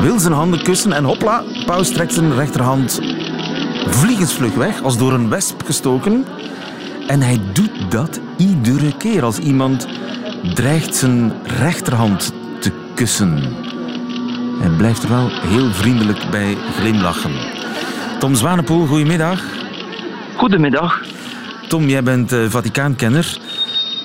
wil 0.00 0.18
zijn 0.18 0.32
handen 0.32 0.62
kussen 0.62 0.92
en 0.92 1.04
hopla, 1.04 1.42
paus 1.66 1.90
trekt 1.92 2.14
zijn 2.14 2.34
rechterhand 2.34 3.00
vliegensvlug 3.86 4.54
weg, 4.54 4.82
als 4.82 4.98
door 4.98 5.12
een 5.12 5.28
wesp 5.28 5.64
gestoken. 5.64 6.24
En 7.06 7.20
hij 7.20 7.40
doet 7.52 7.90
dat 7.90 8.20
iedere 8.36 8.96
keer 8.96 9.24
als 9.24 9.38
iemand 9.38 9.86
dreigt 10.54 10.96
zijn 10.96 11.32
rechterhand 11.46 12.32
ringkussen. 12.94 13.42
Hij 14.60 14.70
blijft 14.76 15.02
er 15.02 15.08
wel 15.08 15.28
heel 15.30 15.70
vriendelijk 15.70 16.30
bij 16.30 16.56
glimlachen. 16.76 17.32
Tom 18.18 18.34
Zwanepoel, 18.34 18.86
goedemiddag. 18.86 19.42
Goedemiddag. 20.36 21.00
Tom, 21.68 21.88
jij 21.88 22.02
bent 22.02 22.32
uh, 22.32 22.48
Vaticaankenner. 22.48 23.38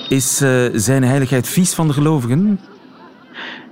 Is 0.10 0.42
uh, 0.42 0.66
zijn 0.74 1.04
heiligheid 1.04 1.48
vies 1.48 1.74
van 1.74 1.88
de 1.88 1.94
gelovigen? 1.94 2.60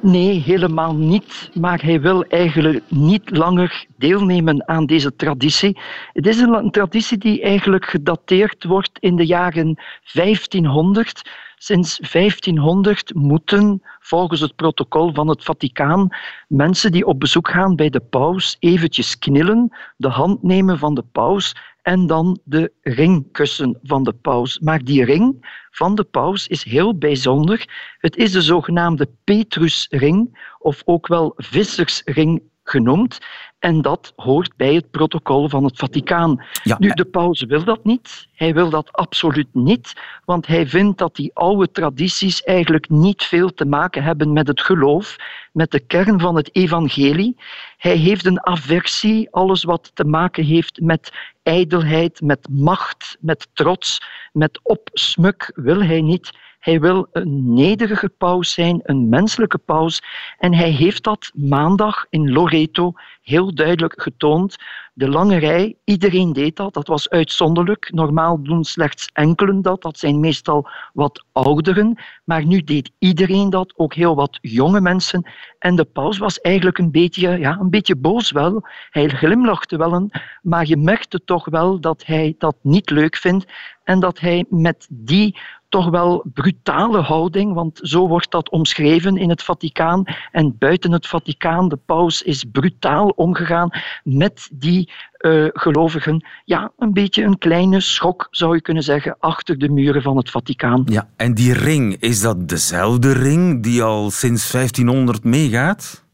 Nee, 0.01 0.39
helemaal 0.39 0.95
niet. 0.95 1.49
Maar 1.53 1.81
hij 1.81 2.01
wil 2.01 2.23
eigenlijk 2.23 2.83
niet 2.87 3.37
langer 3.37 3.85
deelnemen 3.97 4.67
aan 4.67 4.85
deze 4.85 5.15
traditie. 5.15 5.79
Het 6.13 6.27
is 6.27 6.39
een 6.39 6.71
traditie 6.71 7.17
die 7.17 7.41
eigenlijk 7.41 7.85
gedateerd 7.85 8.63
wordt 8.63 8.97
in 8.99 9.15
de 9.15 9.25
jaren 9.25 9.79
1500. 10.13 11.21
Sinds 11.57 11.99
1500 12.11 13.13
moeten, 13.13 13.81
volgens 13.99 14.41
het 14.41 14.55
protocol 14.55 15.13
van 15.13 15.27
het 15.27 15.43
Vaticaan, 15.43 16.07
mensen 16.47 16.91
die 16.91 17.05
op 17.05 17.19
bezoek 17.19 17.49
gaan 17.49 17.75
bij 17.75 17.89
de 17.89 17.99
paus 17.99 18.57
eventjes 18.59 19.19
knillen, 19.19 19.77
de 19.95 20.09
hand 20.09 20.43
nemen 20.43 20.77
van 20.77 20.93
de 20.93 21.03
paus 21.11 21.55
en 21.87 22.07
dan 22.07 22.39
de 22.43 22.71
ringkussen 22.81 23.79
van 23.83 24.03
de 24.03 24.13
paus. 24.13 24.59
Maar 24.59 24.83
die 24.83 25.05
ring 25.05 25.47
van 25.71 25.95
de 25.95 26.03
paus 26.03 26.47
is 26.47 26.63
heel 26.63 26.97
bijzonder. 26.97 27.65
Het 27.97 28.15
is 28.15 28.31
de 28.31 28.41
zogenaamde 28.41 29.09
Petrusring, 29.23 30.49
of 30.59 30.81
ook 30.85 31.07
wel 31.07 31.33
vissersring 31.35 32.41
genoemd. 32.69 33.19
En 33.59 33.81
dat 33.81 34.13
hoort 34.15 34.55
bij 34.55 34.73
het 34.73 34.91
protocol 34.91 35.49
van 35.49 35.63
het 35.63 35.77
Vaticaan. 35.77 36.43
Nu, 36.77 36.89
de 36.89 37.05
paus 37.05 37.41
wil 37.41 37.63
dat 37.63 37.83
niet. 37.83 38.27
Hij 38.33 38.53
wil 38.53 38.69
dat 38.69 38.91
absoluut 38.91 39.47
niet, 39.51 39.93
want 40.25 40.47
hij 40.47 40.67
vindt 40.67 40.97
dat 40.97 41.15
die 41.15 41.31
oude 41.33 41.71
tradities 41.71 42.43
eigenlijk 42.43 42.89
niet 42.89 43.23
veel 43.23 43.53
te 43.53 43.65
maken 43.65 44.03
hebben 44.03 44.33
met 44.33 44.47
het 44.47 44.61
geloof, 44.61 45.15
met 45.51 45.71
de 45.71 45.79
kern 45.79 46.19
van 46.19 46.35
het 46.35 46.55
evangelie. 46.55 47.35
Hij 47.77 47.95
heeft 47.95 48.25
een 48.25 48.45
aversie, 48.45 49.27
alles 49.31 49.63
wat 49.63 49.91
te 49.93 50.05
maken 50.05 50.43
heeft 50.43 50.81
met 50.81 51.11
ijdelheid, 51.43 52.21
met 52.21 52.47
macht, 52.49 53.17
met 53.19 53.47
trots, 53.53 54.01
met 54.31 54.59
opsmuk, 54.63 55.51
wil 55.55 55.83
hij 55.83 56.01
niet. 56.01 56.31
Hij 56.67 56.79
wil 56.79 57.07
een 57.11 57.53
nederige 57.53 58.09
paus 58.09 58.53
zijn, 58.53 58.79
een 58.83 59.09
menselijke 59.09 59.57
paus. 59.57 60.01
En 60.37 60.53
hij 60.53 60.69
heeft 60.69 61.03
dat 61.03 61.31
maandag 61.33 62.05
in 62.09 62.31
Loreto 62.31 62.93
heel 63.21 63.53
duidelijk 63.53 64.01
getoond. 64.01 64.55
De 64.93 65.09
lange 65.09 65.37
rij, 65.37 65.75
iedereen 65.83 66.33
deed 66.33 66.55
dat. 66.55 66.73
Dat 66.73 66.87
was 66.87 67.09
uitzonderlijk. 67.09 67.91
Normaal 67.93 68.43
doen 68.43 68.63
slechts 68.63 69.09
enkelen 69.13 69.61
dat. 69.61 69.81
Dat 69.81 69.99
zijn 69.99 70.19
meestal 70.19 70.69
wat 70.93 71.25
ouderen. 71.31 71.99
Maar 72.23 72.45
nu 72.45 72.63
deed 72.63 72.91
iedereen 72.99 73.49
dat, 73.49 73.73
ook 73.75 73.93
heel 73.93 74.15
wat 74.15 74.37
jonge 74.41 74.81
mensen. 74.81 75.31
En 75.59 75.75
de 75.75 75.85
paus 75.85 76.17
was 76.17 76.39
eigenlijk 76.39 76.77
een 76.77 76.91
beetje, 76.91 77.39
ja, 77.39 77.57
een 77.59 77.69
beetje 77.69 77.95
boos 77.95 78.31
wel. 78.31 78.67
Hij 78.89 79.07
glimlachte 79.07 79.77
wel, 79.77 80.09
maar 80.41 80.65
je 80.65 80.77
merkte 80.77 81.23
toch 81.23 81.45
wel 81.45 81.79
dat 81.79 82.05
hij 82.05 82.35
dat 82.37 82.55
niet 82.61 82.89
leuk 82.89 83.15
vindt 83.15 83.45
en 83.83 83.99
dat 83.99 84.19
hij 84.19 84.45
met 84.49 84.87
die 84.89 85.37
toch 85.69 85.89
wel 85.89 86.25
brutale 86.33 87.01
houding, 87.01 87.53
want 87.53 87.79
zo 87.81 88.07
wordt 88.07 88.31
dat 88.31 88.49
omschreven 88.49 89.17
in 89.17 89.29
het 89.29 89.43
Vaticaan 89.43 90.03
en 90.31 90.57
buiten 90.57 90.91
het 90.91 91.07
Vaticaan, 91.07 91.69
de 91.69 91.79
paus 91.85 92.21
is 92.21 92.43
brutaal 92.51 93.07
omgegaan 93.09 93.69
met 94.03 94.49
die 94.53 94.91
uh, 95.19 95.47
gelovigen. 95.53 96.25
Ja, 96.45 96.71
een 96.77 96.93
beetje 96.93 97.23
een 97.23 97.37
kleine 97.37 97.79
schok, 97.79 98.27
zou 98.31 98.55
je 98.55 98.61
kunnen 98.61 98.83
zeggen, 98.83 99.15
achter 99.19 99.57
de 99.57 99.69
muren 99.69 100.01
van 100.01 100.17
het 100.17 100.29
Vaticaan. 100.29 100.83
Ja, 100.85 101.09
en 101.15 101.33
die 101.33 101.53
ring, 101.53 101.95
is 101.99 102.21
dat 102.21 102.49
dezelfde 102.49 103.11
ring 103.11 103.63
die 103.63 103.83
al 103.83 104.09
sinds 104.09 104.51
1500 104.51 105.23
meegaat? 105.23 106.05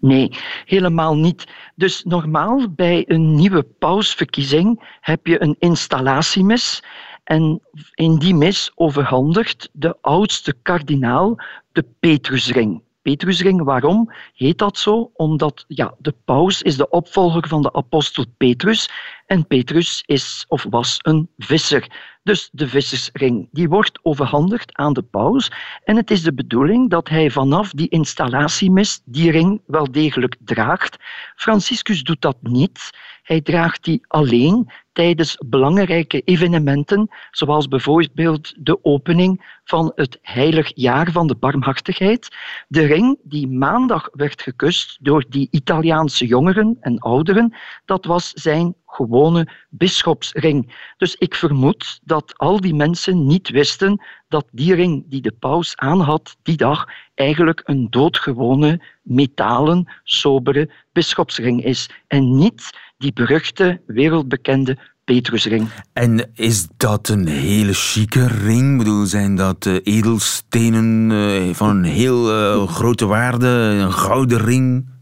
Nee, 0.00 0.30
helemaal 0.64 1.16
niet. 1.16 1.44
Dus 1.74 2.02
normaal 2.02 2.70
bij 2.70 3.04
een 3.06 3.34
nieuwe 3.34 3.62
pausverkiezing 3.62 4.96
heb 5.00 5.26
je 5.26 5.42
een 5.42 5.56
installatiemis 5.58 6.82
en 7.24 7.60
in 7.94 8.18
die 8.18 8.34
mis 8.34 8.72
overhandigt 8.74 9.68
de 9.72 9.96
oudste 10.00 10.54
kardinaal 10.62 11.36
de 11.72 11.84
Petrusring. 12.00 12.82
Petrusring, 13.04 13.62
waarom 13.62 14.12
heet 14.34 14.58
dat 14.58 14.78
zo? 14.78 15.10
Omdat 15.14 15.64
ja, 15.68 15.94
de 15.98 16.14
paus 16.24 16.62
is 16.62 16.76
de 16.76 16.88
opvolger 16.88 17.48
van 17.48 17.62
de 17.62 17.72
apostel 17.72 18.24
Petrus 18.36 18.88
en 19.26 19.46
Petrus 19.46 20.02
is 20.06 20.44
of 20.48 20.66
was 20.70 20.98
een 21.02 21.28
visser. 21.38 21.90
Dus 22.22 22.48
de 22.52 22.68
vissersring 22.68 23.48
die 23.50 23.68
wordt 23.68 23.98
overhandigd 24.02 24.76
aan 24.76 24.92
de 24.92 25.02
paus 25.02 25.50
en 25.84 25.96
het 25.96 26.10
is 26.10 26.22
de 26.22 26.34
bedoeling 26.34 26.90
dat 26.90 27.08
hij 27.08 27.30
vanaf 27.30 27.70
die 27.70 27.88
installatiemis 27.88 29.00
die 29.04 29.30
ring 29.30 29.60
wel 29.66 29.92
degelijk 29.92 30.36
draagt. 30.44 30.96
Franciscus 31.36 32.02
doet 32.02 32.20
dat 32.20 32.36
niet. 32.40 32.90
Hij 33.22 33.40
draagt 33.40 33.84
die 33.84 34.04
alleen 34.08 34.70
tijdens 34.94 35.36
belangrijke 35.46 36.20
evenementen, 36.20 37.08
zoals 37.30 37.68
bijvoorbeeld 37.68 38.54
de 38.58 38.84
opening 38.84 39.60
van 39.64 39.92
het 39.94 40.18
heilig 40.22 40.70
jaar 40.74 41.12
van 41.12 41.26
de 41.26 41.34
barmhartigheid. 41.34 42.36
De 42.68 42.86
ring 42.86 43.18
die 43.22 43.48
maandag 43.48 44.08
werd 44.12 44.42
gekust 44.42 44.98
door 45.00 45.24
die 45.28 45.48
Italiaanse 45.50 46.26
jongeren 46.26 46.76
en 46.80 46.98
ouderen, 46.98 47.56
dat 47.84 48.04
was 48.04 48.30
zijn 48.30 48.74
gewone 48.86 49.48
bisschopsring. 49.68 50.74
Dus 50.96 51.14
ik 51.14 51.34
vermoed 51.34 52.00
dat 52.02 52.38
al 52.38 52.60
die 52.60 52.74
mensen 52.74 53.26
niet 53.26 53.48
wisten 53.48 54.04
dat 54.28 54.46
die 54.50 54.74
ring 54.74 55.04
die 55.06 55.20
de 55.20 55.32
paus 55.32 55.76
aanhad 55.76 56.36
die 56.42 56.56
dag 56.56 56.84
eigenlijk 57.14 57.60
een 57.64 57.90
doodgewone, 57.90 58.80
metalen, 59.02 59.92
sobere 60.04 60.70
bisschopsring 60.92 61.64
is 61.64 61.90
en 62.06 62.36
niet 62.36 62.70
die 62.98 63.12
beruchte, 63.12 63.80
wereldbekende 63.86 64.78
Petrusring. 65.04 65.68
En 65.92 66.30
is 66.34 66.66
dat 66.76 67.08
een 67.08 67.26
hele 67.26 67.72
chique 67.72 68.26
ring? 68.26 68.72
Ik 68.72 68.78
bedoel, 68.78 69.06
zijn 69.06 69.36
dat 69.36 69.66
uh, 69.66 69.76
edelstenen 69.82 71.10
uh, 71.10 71.54
van 71.54 71.68
een 71.68 71.84
heel 71.84 72.30
uh, 72.30 72.68
grote 72.68 73.06
waarde, 73.06 73.46
een 73.46 73.92
gouden 73.92 74.38
ring? 74.38 74.92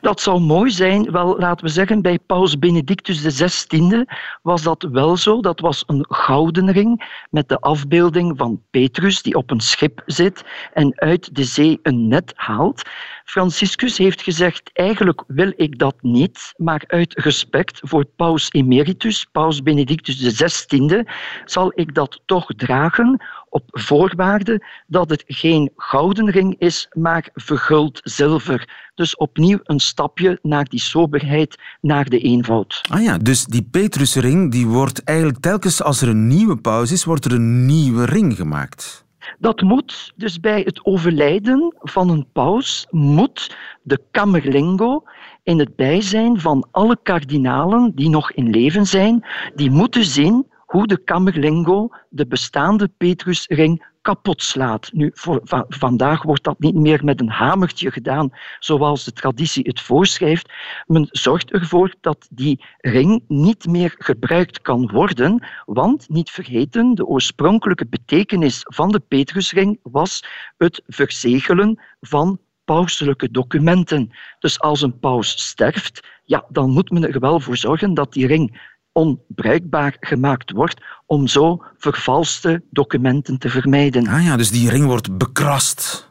Dat 0.00 0.20
zou 0.20 0.40
mooi 0.40 0.70
zijn. 0.70 1.10
Wel, 1.10 1.38
laten 1.38 1.66
we 1.66 1.70
zeggen, 1.72 2.02
bij 2.02 2.18
Paus 2.26 2.58
Benedictus 2.58 3.22
XVI 3.22 4.04
was 4.42 4.62
dat 4.62 4.82
wel 4.82 5.16
zo. 5.16 5.40
Dat 5.40 5.60
was 5.60 5.84
een 5.86 6.04
gouden 6.08 6.72
ring 6.72 7.20
met 7.30 7.48
de 7.48 7.58
afbeelding 7.58 8.38
van 8.38 8.62
Petrus 8.70 9.22
die 9.22 9.34
op 9.34 9.50
een 9.50 9.60
schip 9.60 10.02
zit 10.06 10.44
en 10.72 11.00
uit 11.00 11.34
de 11.34 11.44
zee 11.44 11.78
een 11.82 12.08
net 12.08 12.32
haalt. 12.34 12.82
Franciscus 13.24 13.98
heeft 13.98 14.22
gezegd, 14.22 14.70
eigenlijk 14.72 15.24
wil 15.26 15.52
ik 15.56 15.78
dat 15.78 15.94
niet, 16.00 16.52
maar 16.56 16.84
uit 16.86 17.14
respect 17.14 17.80
voor 17.82 18.04
Paus 18.04 18.50
Emeritus, 18.50 19.26
Paus 19.32 19.62
Benedictus 19.62 20.34
XVI, 20.36 21.02
zal 21.44 21.72
ik 21.74 21.94
dat 21.94 22.20
toch 22.26 22.46
dragen 22.56 23.22
op 23.52 23.64
voorwaarde 23.66 24.66
dat 24.86 25.10
het 25.10 25.24
geen 25.26 25.70
gouden 25.76 26.30
ring 26.30 26.54
is, 26.58 26.88
maar 26.90 27.28
verguld 27.34 28.00
zilver. 28.02 28.90
Dus 28.94 29.16
opnieuw 29.16 29.58
een 29.62 29.80
stapje 29.80 30.38
naar 30.42 30.64
die 30.64 30.80
soberheid, 30.80 31.58
naar 31.80 32.08
de 32.08 32.18
eenvoud. 32.18 32.80
Ah 32.90 33.02
ja, 33.02 33.18
dus 33.18 33.44
die 33.44 33.68
Petrusring 33.70 34.52
die 34.52 34.66
wordt 34.66 35.04
eigenlijk 35.04 35.38
telkens 35.40 35.82
als 35.82 36.02
er 36.02 36.08
een 36.08 36.26
nieuwe 36.26 36.56
paus 36.56 36.92
is, 36.92 37.04
wordt 37.04 37.24
er 37.24 37.32
een 37.32 37.66
nieuwe 37.66 38.04
ring 38.04 38.36
gemaakt. 38.36 39.04
Dat 39.38 39.60
moet 39.60 40.12
dus 40.16 40.40
bij 40.40 40.60
het 40.60 40.84
overlijden 40.84 41.74
van 41.78 42.10
een 42.10 42.26
paus 42.32 42.86
moet 42.90 43.56
de 43.82 44.00
Camerlengo 44.10 45.02
in 45.42 45.58
het 45.58 45.76
bijzijn 45.76 46.40
van 46.40 46.68
alle 46.70 46.98
kardinalen 47.02 47.92
die 47.94 48.08
nog 48.08 48.32
in 48.32 48.50
leven 48.50 48.86
zijn, 48.86 49.26
die 49.54 49.70
moeten 49.70 50.04
zien 50.04 50.46
hoe 50.72 50.86
de 50.86 51.04
Camerlengo 51.04 51.88
de 52.08 52.26
bestaande 52.26 52.88
Petrusring 52.96 53.84
kapot 54.02 54.42
slaat. 54.42 54.90
Nu, 54.92 55.10
voor, 55.14 55.40
vandaag 55.68 56.22
wordt 56.22 56.44
dat 56.44 56.58
niet 56.58 56.74
meer 56.74 57.04
met 57.04 57.20
een 57.20 57.30
hamertje 57.30 57.90
gedaan, 57.90 58.30
zoals 58.58 59.04
de 59.04 59.12
traditie 59.12 59.64
het 59.66 59.80
voorschrijft. 59.80 60.52
Men 60.86 61.08
zorgt 61.10 61.52
ervoor 61.52 61.94
dat 62.00 62.28
die 62.30 62.64
ring 62.78 63.24
niet 63.28 63.66
meer 63.66 63.94
gebruikt 63.98 64.60
kan 64.60 64.90
worden, 64.90 65.46
want, 65.64 66.08
niet 66.08 66.30
vergeten, 66.30 66.94
de 66.94 67.06
oorspronkelijke 67.06 67.86
betekenis 67.86 68.60
van 68.62 68.88
de 68.88 69.00
Petrusring 69.00 69.78
was 69.82 70.24
het 70.56 70.82
verzegelen 70.86 71.80
van 72.00 72.38
pauselijke 72.64 73.30
documenten. 73.30 74.10
Dus 74.38 74.60
als 74.60 74.82
een 74.82 74.98
paus 74.98 75.46
sterft, 75.46 76.06
ja, 76.24 76.44
dan 76.48 76.70
moet 76.70 76.90
men 76.90 77.12
er 77.12 77.20
wel 77.20 77.40
voor 77.40 77.56
zorgen 77.56 77.94
dat 77.94 78.12
die 78.12 78.26
ring 78.26 78.70
onbruikbaar 78.92 79.96
gemaakt 80.00 80.50
wordt 80.50 80.80
om 81.06 81.26
zo 81.26 81.62
vervalste 81.78 82.62
documenten 82.70 83.38
te 83.38 83.48
vermijden. 83.48 84.06
Ah 84.06 84.24
ja, 84.24 84.36
dus 84.36 84.50
die 84.50 84.70
ring 84.70 84.86
wordt 84.86 85.18
bekrast. 85.18 86.10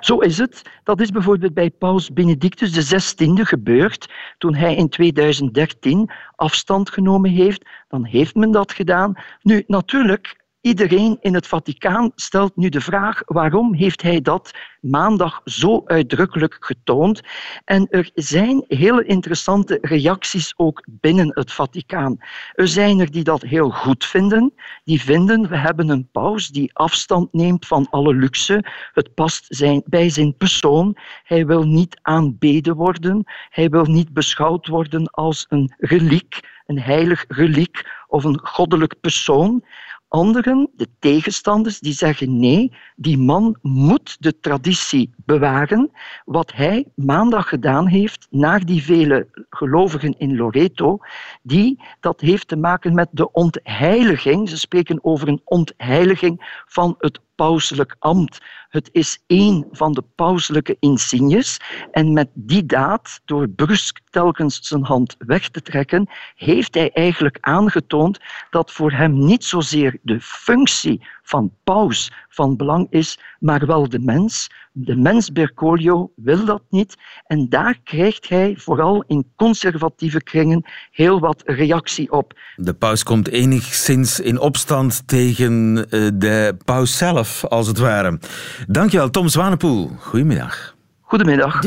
Zo 0.00 0.18
is 0.18 0.38
het. 0.38 0.62
Dat 0.84 1.00
is 1.00 1.10
bijvoorbeeld 1.10 1.54
bij 1.54 1.70
Paus 1.70 2.12
Benedictus 2.12 2.70
XVI 2.70 3.44
gebeurd. 3.44 4.12
Toen 4.38 4.54
hij 4.54 4.74
in 4.74 4.88
2013 4.88 6.10
afstand 6.36 6.90
genomen 6.90 7.30
heeft, 7.30 7.68
dan 7.88 8.04
heeft 8.04 8.34
men 8.34 8.50
dat 8.50 8.72
gedaan. 8.72 9.14
Nu, 9.42 9.64
natuurlijk, 9.66 10.44
iedereen 10.68 11.16
in 11.20 11.34
het 11.34 11.46
Vaticaan 11.46 12.12
stelt 12.14 12.56
nu 12.56 12.68
de 12.68 12.80
vraag 12.80 13.22
waarom 13.26 13.74
heeft 13.74 14.02
hij 14.02 14.20
dat 14.20 14.50
maandag 14.80 15.40
zo 15.44 15.82
uitdrukkelijk 15.86 16.56
getoond. 16.60 17.20
En 17.64 17.86
er 17.90 18.10
zijn 18.14 18.64
hele 18.68 19.04
interessante 19.04 19.78
reacties 19.80 20.54
ook 20.56 20.84
binnen 20.90 21.30
het 21.34 21.52
Vaticaan. 21.52 22.16
Er 22.54 22.68
zijn 22.68 23.00
er 23.00 23.10
die 23.10 23.24
dat 23.24 23.42
heel 23.42 23.70
goed 23.70 24.04
vinden. 24.04 24.52
Die 24.84 25.00
vinden 25.00 25.48
we 25.48 25.56
hebben 25.56 25.88
een 25.88 26.08
paus 26.12 26.48
die 26.48 26.70
afstand 26.74 27.32
neemt 27.32 27.66
van 27.66 27.86
alle 27.90 28.14
luxe. 28.14 28.64
Het 28.92 29.14
past 29.14 29.64
bij 29.84 30.10
zijn 30.10 30.36
persoon. 30.36 30.96
Hij 31.24 31.46
wil 31.46 31.64
niet 31.64 31.98
aanbeden 32.02 32.74
worden. 32.74 33.24
Hij 33.50 33.68
wil 33.68 33.84
niet 33.84 34.12
beschouwd 34.12 34.66
worden 34.66 35.10
als 35.10 35.46
een 35.48 35.74
reliek, 35.78 36.40
een 36.66 36.80
heilig 36.80 37.24
reliek 37.28 37.86
of 38.08 38.24
een 38.24 38.40
goddelijk 38.42 38.94
persoon. 39.00 39.64
Anderen, 40.08 40.70
de 40.76 40.88
tegenstanders, 40.98 41.80
die 41.80 41.92
zeggen 41.92 42.38
nee, 42.38 42.72
die 42.96 43.18
man 43.18 43.58
moet 43.62 44.16
de 44.20 44.40
traditie 44.40 45.14
bewaren. 45.16 45.90
Wat 46.24 46.52
hij 46.52 46.86
maandag 46.94 47.48
gedaan 47.48 47.86
heeft 47.86 48.26
naar 48.30 48.64
die 48.64 48.82
vele 48.82 49.46
gelovigen 49.50 50.18
in 50.18 50.36
Loreto, 50.36 50.98
die, 51.42 51.82
dat 52.00 52.20
heeft 52.20 52.48
te 52.48 52.56
maken 52.56 52.94
met 52.94 53.08
de 53.10 53.32
ontheiliging. 53.32 54.48
Ze 54.48 54.58
spreken 54.58 55.04
over 55.04 55.28
een 55.28 55.40
ontheiliging 55.44 56.62
van 56.66 56.94
het 56.98 57.20
pauselijk 57.38 57.96
ambt. 57.98 58.38
Het 58.68 58.88
is 58.92 59.22
één 59.26 59.66
van 59.70 59.92
de 59.92 60.04
pauselijke 60.14 60.76
insignes. 60.80 61.60
En 61.90 62.12
met 62.12 62.28
die 62.34 62.66
daad, 62.66 63.20
door 63.24 63.48
brusk 63.48 64.00
telkens 64.10 64.58
zijn 64.62 64.84
hand 64.84 65.16
weg 65.18 65.48
te 65.48 65.60
trekken, 65.60 66.08
heeft 66.34 66.74
hij 66.74 66.90
eigenlijk 66.92 67.38
aangetoond 67.40 68.18
dat 68.50 68.72
voor 68.72 68.92
hem 68.92 69.24
niet 69.24 69.44
zozeer 69.44 69.97
de 70.02 70.20
functie 70.20 71.06
van 71.22 71.52
paus 71.64 72.12
van 72.28 72.56
belang 72.56 72.86
is, 72.90 73.18
maar 73.38 73.66
wel 73.66 73.88
de 73.88 73.98
mens. 73.98 74.50
De 74.72 74.96
mens 74.96 75.32
Bergoglio 75.32 76.12
wil 76.16 76.44
dat 76.44 76.62
niet 76.70 76.96
en 77.26 77.48
daar 77.48 77.78
krijgt 77.84 78.28
hij 78.28 78.54
vooral 78.58 79.04
in 79.06 79.32
conservatieve 79.36 80.22
kringen 80.22 80.64
heel 80.90 81.20
wat 81.20 81.42
reactie 81.46 82.12
op. 82.12 82.38
De 82.56 82.74
paus 82.74 83.02
komt 83.02 83.28
enigszins 83.28 84.20
in 84.20 84.38
opstand 84.38 85.08
tegen 85.08 85.86
eh, 85.90 86.08
de 86.14 86.56
paus 86.64 86.96
zelf, 86.96 87.44
als 87.44 87.66
het 87.66 87.78
ware. 87.78 88.18
Dankjewel, 88.66 89.10
Tom 89.10 89.28
Zwanepoel. 89.28 89.90
Goedemiddag. 89.98 90.76
Goedemiddag. 91.00 91.62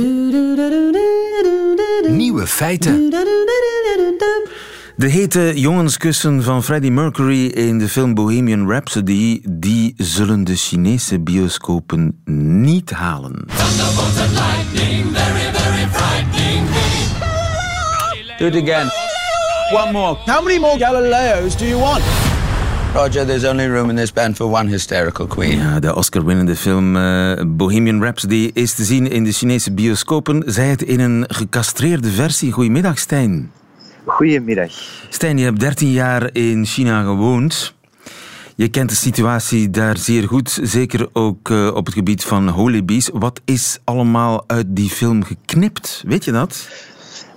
Nieuwe 2.08 2.48
feiten. 2.48 3.10
De 4.96 5.08
hete 5.08 5.52
jongenskussen 5.56 6.44
van 6.44 6.64
Freddie 6.64 6.92
Mercury 6.92 7.46
in 7.46 7.80
de 7.80 7.90
film 7.90 8.14
Bohemian 8.14 8.70
Rhapsody, 8.70 9.42
die 9.50 9.94
zullen 9.98 10.44
de 10.44 10.56
Chinese 10.56 11.20
bioscopen 11.20 12.22
niet 12.26 12.90
halen. 12.90 13.46
Do 18.38 18.46
it 18.46 18.56
again. 18.56 18.90
One 19.72 19.92
more. 19.92 20.18
How 20.26 20.44
many 20.44 20.60
more 20.60 20.80
Galileos 20.80 21.58
do 21.58 21.66
you 21.66 21.80
want? 21.80 22.02
Roger, 22.94 23.26
there's 23.26 23.46
only 23.46 23.68
room 23.68 23.90
in 23.90 23.96
this 23.96 24.14
band 24.14 24.36
for 24.36 24.48
one 24.48 24.70
hysterical 24.70 25.28
queen. 25.28 25.58
Ja, 25.58 25.80
de 25.80 25.96
Oscar-winnende 25.96 26.56
film 26.56 26.98
eh, 26.98 27.32
Bohemian 27.48 28.02
Rhapsody 28.02 28.52
is 28.54 28.74
te 28.74 28.84
zien 28.84 29.12
in 29.12 29.24
de 29.24 29.32
Chinese 29.32 29.72
bioscopen. 29.72 30.44
Zij 30.46 30.68
het 30.68 30.82
in 30.82 31.00
een 31.00 31.26
gecastreerde 31.28 32.12
versie. 32.12 32.52
Goedemiddag, 32.52 32.98
Stijn. 32.98 33.52
Goedemiddag. 34.06 34.72
Stijn, 35.10 35.38
je 35.38 35.44
hebt 35.44 35.60
13 35.60 35.92
jaar 35.92 36.30
in 36.34 36.66
China 36.66 37.04
gewoond. 37.04 37.76
Je 38.56 38.68
kent 38.68 38.90
de 38.90 38.96
situatie 38.96 39.70
daar 39.70 39.98
zeer 39.98 40.28
goed, 40.28 40.60
zeker 40.62 41.10
ook 41.14 41.50
eh, 41.50 41.76
op 41.76 41.86
het 41.86 41.96
gebied 41.96 42.24
van 42.24 42.48
Holy 42.48 42.86
Bees. 42.86 43.10
Wat 43.14 43.42
is 43.46 43.80
allemaal 43.84 44.44
uit 44.48 44.66
die 44.70 44.90
film 44.90 45.24
geknipt? 45.24 46.04
Weet 46.08 46.26
je 46.26 46.32
dat? 46.32 46.70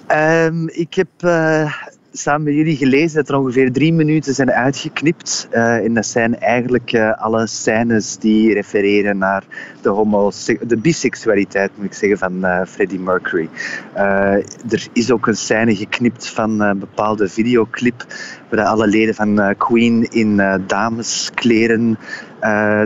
Ehm, 0.07 0.67
ik 0.67 0.95
heb 0.95 1.09
eh, 1.19 1.73
samen 2.17 2.43
met 2.43 2.55
jullie 2.55 2.77
gelezen 2.77 3.17
dat 3.17 3.29
er 3.29 3.39
ongeveer 3.39 3.73
drie 3.73 3.93
minuten 3.93 4.35
zijn 4.35 4.51
uitgeknipt. 4.51 5.49
Eh, 5.51 5.77
en 5.77 5.95
dat 5.95 6.07
zijn 6.07 6.39
eigenlijk 6.39 6.93
eh, 6.93 7.23
alle 7.23 7.47
scènes 7.47 8.19
die 8.19 8.53
refereren 8.53 9.19
naar 9.19 9.45
de, 9.83 10.57
de 10.67 10.77
biseksualiteit, 10.77 11.71
moet 11.77 11.87
ik 11.87 11.93
zeggen, 11.93 12.19
van 12.19 12.45
uh, 12.45 12.61
Freddie 12.67 12.99
Mercury. 12.99 13.49
er 13.95 14.89
is 14.93 15.11
ook 15.11 15.27
een 15.27 15.37
scène 15.37 15.77
geknipt 15.77 16.29
van 16.29 16.61
een 16.61 16.79
bepaalde 16.79 17.29
videoclip 17.29 18.07
waar 18.51 18.65
alle 18.65 18.87
leden 18.87 19.15
van 19.15 19.55
Queen 19.59 20.11
in 20.11 20.43
dameskleren 20.67 21.99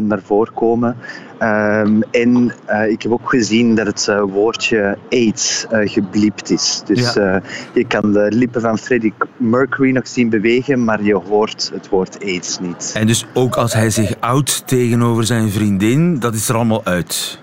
naar 0.00 0.20
voren 0.24 0.54
komen. 0.54 0.96
Um, 1.42 2.02
en 2.10 2.52
uh, 2.70 2.90
ik 2.90 3.02
heb 3.02 3.12
ook 3.12 3.28
gezien 3.28 3.74
dat 3.74 3.86
het 3.86 4.06
uh, 4.10 4.22
woordje 4.22 4.98
AIDS 5.10 5.66
uh, 5.72 5.88
gebliept 5.88 6.50
is. 6.50 6.82
Dus 6.84 7.14
ja. 7.14 7.42
je 7.74 7.86
kan 7.86 8.12
de 8.12 8.26
lippen 8.30 8.60
van 8.60 8.78
Freddie 8.78 9.14
Mercury 9.36 9.90
nog 9.90 10.08
zien 10.08 10.28
bewegen, 10.28 10.84
maar 10.84 11.02
je 11.02 11.14
hoort 11.14 11.70
het 11.74 11.88
woord 11.88 12.24
AIDS 12.24 12.58
niet. 12.58 12.92
En 12.94 13.06
dus 13.06 13.26
ook 13.34 13.56
als 13.56 13.72
hij 13.72 13.90
zich 13.90 14.14
oudt 14.20 14.66
tegenover 14.66 15.24
zijn 15.24 15.50
vriendin, 15.50 16.18
dat 16.18 16.34
is 16.34 16.48
er 16.48 16.54
allemaal 16.54 16.84
uit? 16.84 17.40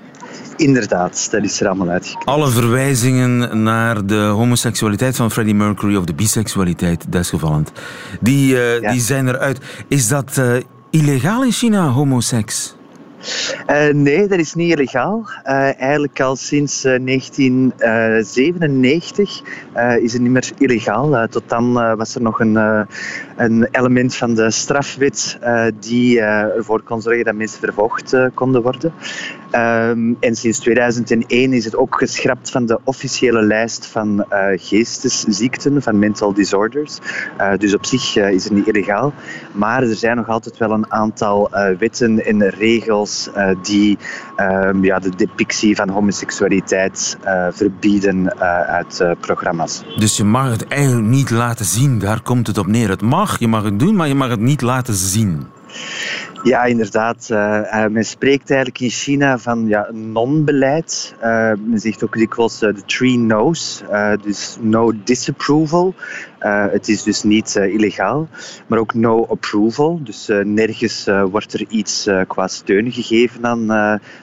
Inderdaad, 0.56 1.28
dat 1.32 1.44
is 1.44 1.62
er 1.62 1.68
allemaal 1.68 1.90
uitgekomen. 1.90 2.28
Alle 2.28 2.50
verwijzingen 2.50 3.64
naar 3.64 4.06
de 4.06 4.22
homoseksualiteit 4.22 5.16
van 5.16 5.32
Freddie 5.32 5.56
Mercury 5.56 5.96
of 5.96 6.06
de 6.06 6.14
biseksualiteit 6.14 7.12
desgevallend, 7.12 7.72
die, 8.22 8.56
ja. 8.56 8.92
die 8.92 9.02
zijn 9.02 9.28
eruit. 9.28 9.60
Is 9.88 10.08
dat 10.08 10.42
illegaal 10.96 11.44
in 11.44 11.52
China, 11.52 11.92
homoseks? 11.92 12.76
Uh, 13.70 13.90
nee, 13.94 14.28
dat 14.28 14.40
is 14.40 14.54
niet 14.54 14.72
illegaal. 14.72 15.30
Uh, 15.46 15.82
eigenlijk 15.82 16.22
al 16.22 16.36
sinds 16.36 16.86
uh, 16.86 17.06
1997 17.06 19.42
is 20.00 20.14
het 20.14 20.22
niet 20.22 20.32
meer 20.32 20.52
illegaal. 20.58 21.28
tot 21.28 21.44
dan 21.48 21.74
was 21.74 22.16
er 22.16 22.22
nog 22.22 22.40
een, 22.40 22.56
een 23.36 23.68
element 23.72 24.16
van 24.16 24.34
de 24.34 24.52
strafwet 24.52 25.40
die 25.80 26.20
ervoor 26.20 26.82
kon 26.82 27.02
zorgen 27.02 27.24
dat 27.24 27.36
mensen 27.36 27.60
vervolgd 27.60 28.16
konden 28.34 28.62
worden. 28.62 28.94
Um, 29.56 30.18
en 30.20 30.36
sinds 30.36 30.60
2001 30.60 31.54
is 31.54 31.66
het 31.66 31.76
ook 31.76 31.96
geschrapt 31.98 32.52
van 32.52 32.66
de 32.66 32.80
officiële 32.84 33.42
lijst 33.42 33.86
van 33.86 34.26
geestesziekten, 34.56 35.82
van 35.82 36.00
mental 36.00 36.34
disorders. 36.34 36.98
dus 37.58 37.76
op 37.76 37.86
zich 37.86 38.18
is 38.18 38.44
het 38.44 38.54
niet 38.54 38.68
illegaal. 38.68 39.14
Maar 39.52 39.84
er 39.84 39.96
zijn 39.96 40.16
nog 40.16 40.30
altijd 40.30 40.58
wel 40.58 40.72
een 40.72 40.92
aantal 40.92 41.50
wetten 41.80 42.26
en 42.26 42.50
regels 42.50 43.30
die 43.62 43.98
um, 44.38 44.84
ja, 44.84 45.00
de 45.00 45.16
depictie 45.16 45.76
van 45.76 45.90
homoseksualiteit 45.90 47.18
verbieden 47.52 48.40
uit 48.68 49.04
programma's. 49.20 49.84
Dus 49.98 50.18
je 50.18 50.24
mag 50.24 50.52
het 50.52 50.68
eigenlijk 50.68 51.08
niet 51.08 51.30
laten 51.30 51.66
zien, 51.66 52.00
daar 52.00 52.22
komt 52.22 52.48
het 52.48 52.58
op 52.58 52.68
neer. 52.68 52.90
Het 52.90 53.02
mag, 53.02 53.40
je 53.40 53.48
mag 53.48 53.64
het 53.64 53.80
doen, 53.80 53.96
maar 53.96 54.08
je 54.08 54.16
mag 54.16 54.30
het 54.30 54.40
niet 54.40 54.62
laten 54.62 54.94
zien. 54.94 55.48
Ja, 56.46 56.64
inderdaad. 56.64 57.28
Uh, 57.32 57.86
men 57.88 58.06
spreekt 58.06 58.50
eigenlijk 58.50 58.80
in 58.80 58.90
China 58.90 59.38
van 59.38 59.68
ja, 59.68 59.90
non-beleid. 59.92 61.16
Uh, 61.18 61.52
men 61.66 61.80
zegt 61.80 62.04
ook 62.04 62.18
dikwijls 62.18 62.60
de 62.60 62.84
three 62.86 63.18
no's. 63.18 63.84
dus 64.22 64.58
no 64.62 64.92
disapproval. 65.04 65.94
het 66.72 66.88
is 66.88 67.04
dus 67.04 67.24
niet 67.24 67.56
illegaal. 67.56 68.28
Maar 68.68 68.80
ook 68.80 68.94
no 68.94 69.26
approval. 69.26 70.00
Dus 70.04 70.30
nergens 70.44 71.10
wordt 71.32 71.54
er 71.54 71.66
iets 71.70 72.10
qua 72.28 72.48
steun 72.48 72.92
gegeven 72.92 73.46
aan 73.46 73.68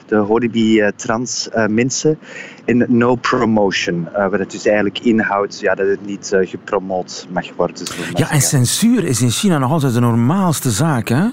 de 0.05 0.15
Horibi-trans 0.15 1.49
mensen. 1.67 2.19
En 2.65 2.85
no 2.87 3.15
promotion. 3.15 4.07
wat 4.13 4.39
het 4.39 4.51
dus 4.51 4.65
eigenlijk 4.65 4.99
inhoudt 4.99 5.59
ja, 5.59 5.75
dat 5.75 5.87
het 5.87 6.05
niet 6.05 6.37
gepromoot 6.41 7.27
mag 7.29 7.53
worden. 7.55 7.85
Ja, 8.13 8.31
en 8.31 8.41
censuur 8.41 9.03
is 9.03 9.21
in 9.21 9.31
China 9.31 9.57
nog 9.57 9.71
altijd 9.71 9.93
de 9.93 9.99
normaalste 9.99 10.71
zaak, 10.71 11.07
hè? 11.07 11.27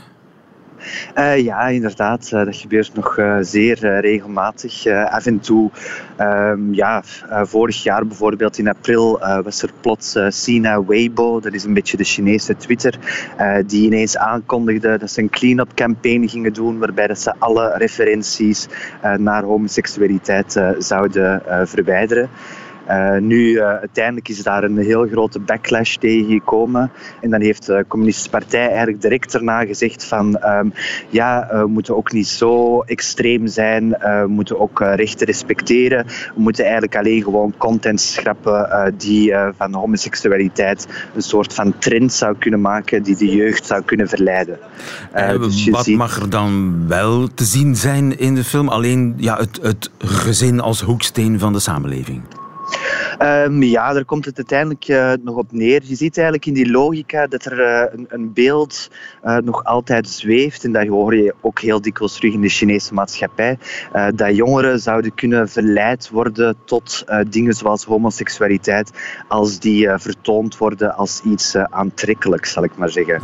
Uh, 1.19 1.39
ja, 1.39 1.69
inderdaad. 1.69 2.31
Uh, 2.35 2.45
dat 2.45 2.57
gebeurt 2.57 2.95
nog 2.95 3.19
uh, 3.19 3.37
zeer 3.41 4.01
regelmatig. 4.01 4.87
af 4.87 5.27
en 5.27 5.41
toe, 5.41 5.71
um, 6.21 6.75
ja, 6.75 7.03
vorig 7.43 7.83
jaar 7.83 8.07
bijvoorbeeld 8.07 8.59
in 8.59 8.69
april 8.69 9.19
was 9.45 9.63
er 9.63 9.71
plots 9.81 10.19
Sina 10.29 10.85
Weibo, 10.85 11.41
dat 11.41 11.53
is 11.53 11.65
een 11.65 11.75
beetje 11.75 11.97
de 11.97 12.05
Chinese 12.05 12.57
Twitter, 12.57 12.95
die 13.67 13.87
ineens 13.87 14.17
aankondigde 14.17 14.99
dat 14.99 15.11
ze 15.11 15.21
een 15.21 15.31
clean-up 15.31 15.75
campaign 15.75 16.29
gingen 16.29 16.53
doen, 16.53 16.79
waarbij 16.79 17.07
dat 17.07 17.19
ze 17.19 17.35
alle 17.39 17.77
referenties 17.77 18.69
naar 19.17 19.43
homoseksualiteit 19.43 20.61
zouden 20.79 21.43
verwijderen. 21.65 22.31
Uh, 22.91 23.17
nu, 23.21 23.51
uh, 23.51 23.65
uiteindelijk 23.65 24.29
is 24.29 24.43
daar 24.43 24.65
een 24.65 24.79
heel 24.79 25.07
grote 25.07 25.39
backlash 25.39 25.97
tegen 25.97 26.33
gekomen. 26.33 26.91
En 27.21 27.31
dan 27.31 27.41
heeft 27.41 27.67
de 27.67 27.85
Communistische 27.89 28.31
Partij 28.31 28.69
eigenlijk 28.69 29.03
direct 29.03 29.33
daarna 29.33 29.65
gezegd 29.65 30.05
van 30.05 30.39
um, 30.45 30.73
ja, 31.09 31.49
we 31.51 31.67
moeten 31.67 31.97
ook 31.97 32.13
niet 32.13 32.29
zo 32.29 32.81
extreem 32.81 33.47
zijn, 33.47 33.89
we 33.89 34.27
moeten 34.29 34.61
ook 34.61 34.81
rechten 34.81 35.27
respecteren. 35.27 36.07
We 36.07 36.41
moeten 36.41 36.63
eigenlijk 36.65 36.97
alleen 36.97 37.23
gewoon 37.23 37.55
content 37.57 38.01
schrappen 38.01 38.95
die 38.97 39.35
van 39.57 39.75
homoseksualiteit 39.75 40.87
een 41.15 41.23
soort 41.23 41.55
van 41.55 41.79
trend 41.79 42.13
zou 42.13 42.37
kunnen 42.39 42.61
maken 42.61 43.03
die 43.03 43.17
de 43.17 43.29
jeugd 43.29 43.67
zou 43.67 43.83
kunnen 43.83 44.09
verleiden. 44.09 44.59
Dus 45.15 45.69
wat 45.69 45.85
ziet... 45.85 45.97
mag 45.97 46.21
er 46.21 46.31
dan 46.31 46.85
wel 46.89 47.29
te 47.35 47.45
zien 47.45 47.77
zijn 47.77 48.19
in 48.19 48.35
de 48.35 48.45
film? 48.45 48.69
Alleen 48.69 49.15
ja, 49.17 49.37
het, 49.37 49.59
het 49.63 49.91
gezin 49.99 50.61
als 50.61 50.81
hoeksteen 50.81 51.39
van 51.39 51.53
de 51.53 51.61
samenleving. 51.61 52.23
Um, 53.23 53.63
ja, 53.63 53.93
daar 53.93 54.05
komt 54.05 54.25
het 54.25 54.37
uiteindelijk 54.37 54.89
uh, 54.89 55.13
nog 55.23 55.37
op 55.37 55.53
neer. 55.53 55.81
Je 55.85 55.95
ziet 55.95 56.17
eigenlijk 56.17 56.47
in 56.47 56.55
die 56.55 56.71
logica 56.71 57.27
dat 57.27 57.45
er 57.45 57.61
uh, 57.61 57.93
een, 57.93 58.07
een, 58.09 58.33
beeld 58.33 58.91
uh, 59.25 59.37
nog 59.37 59.65
altijd 59.65 60.09
zweeft. 60.09 60.65
En 60.65 60.73
dat 60.73 60.87
hoor 60.87 61.17
je 61.17 61.35
ook 61.41 61.61
heel 61.61 61.81
dikwijls 61.81 62.15
terug 62.15 62.33
in 62.33 62.41
de 62.41 62.49
Chinese 62.49 62.95
maatschappij. 62.95 63.59
dat 64.15 64.37
jongeren 64.37 64.81
zouden 64.81 65.15
kunnen 65.15 65.49
verleid 65.49 66.11
worden 66.11 66.57
tot 66.65 67.05
dingen 67.29 67.55
zoals 67.55 67.85
homoseksualiteit. 67.85 68.91
Als 69.29 69.59
die 69.59 69.89
vertoond 69.89 70.59
worden 70.59 70.95
als 70.95 71.21
iets 71.25 71.57
aantrekkelijks, 71.57 72.53
zal 72.53 72.65
ik 72.65 72.77
maar 72.77 72.91
zeggen. 72.91 73.21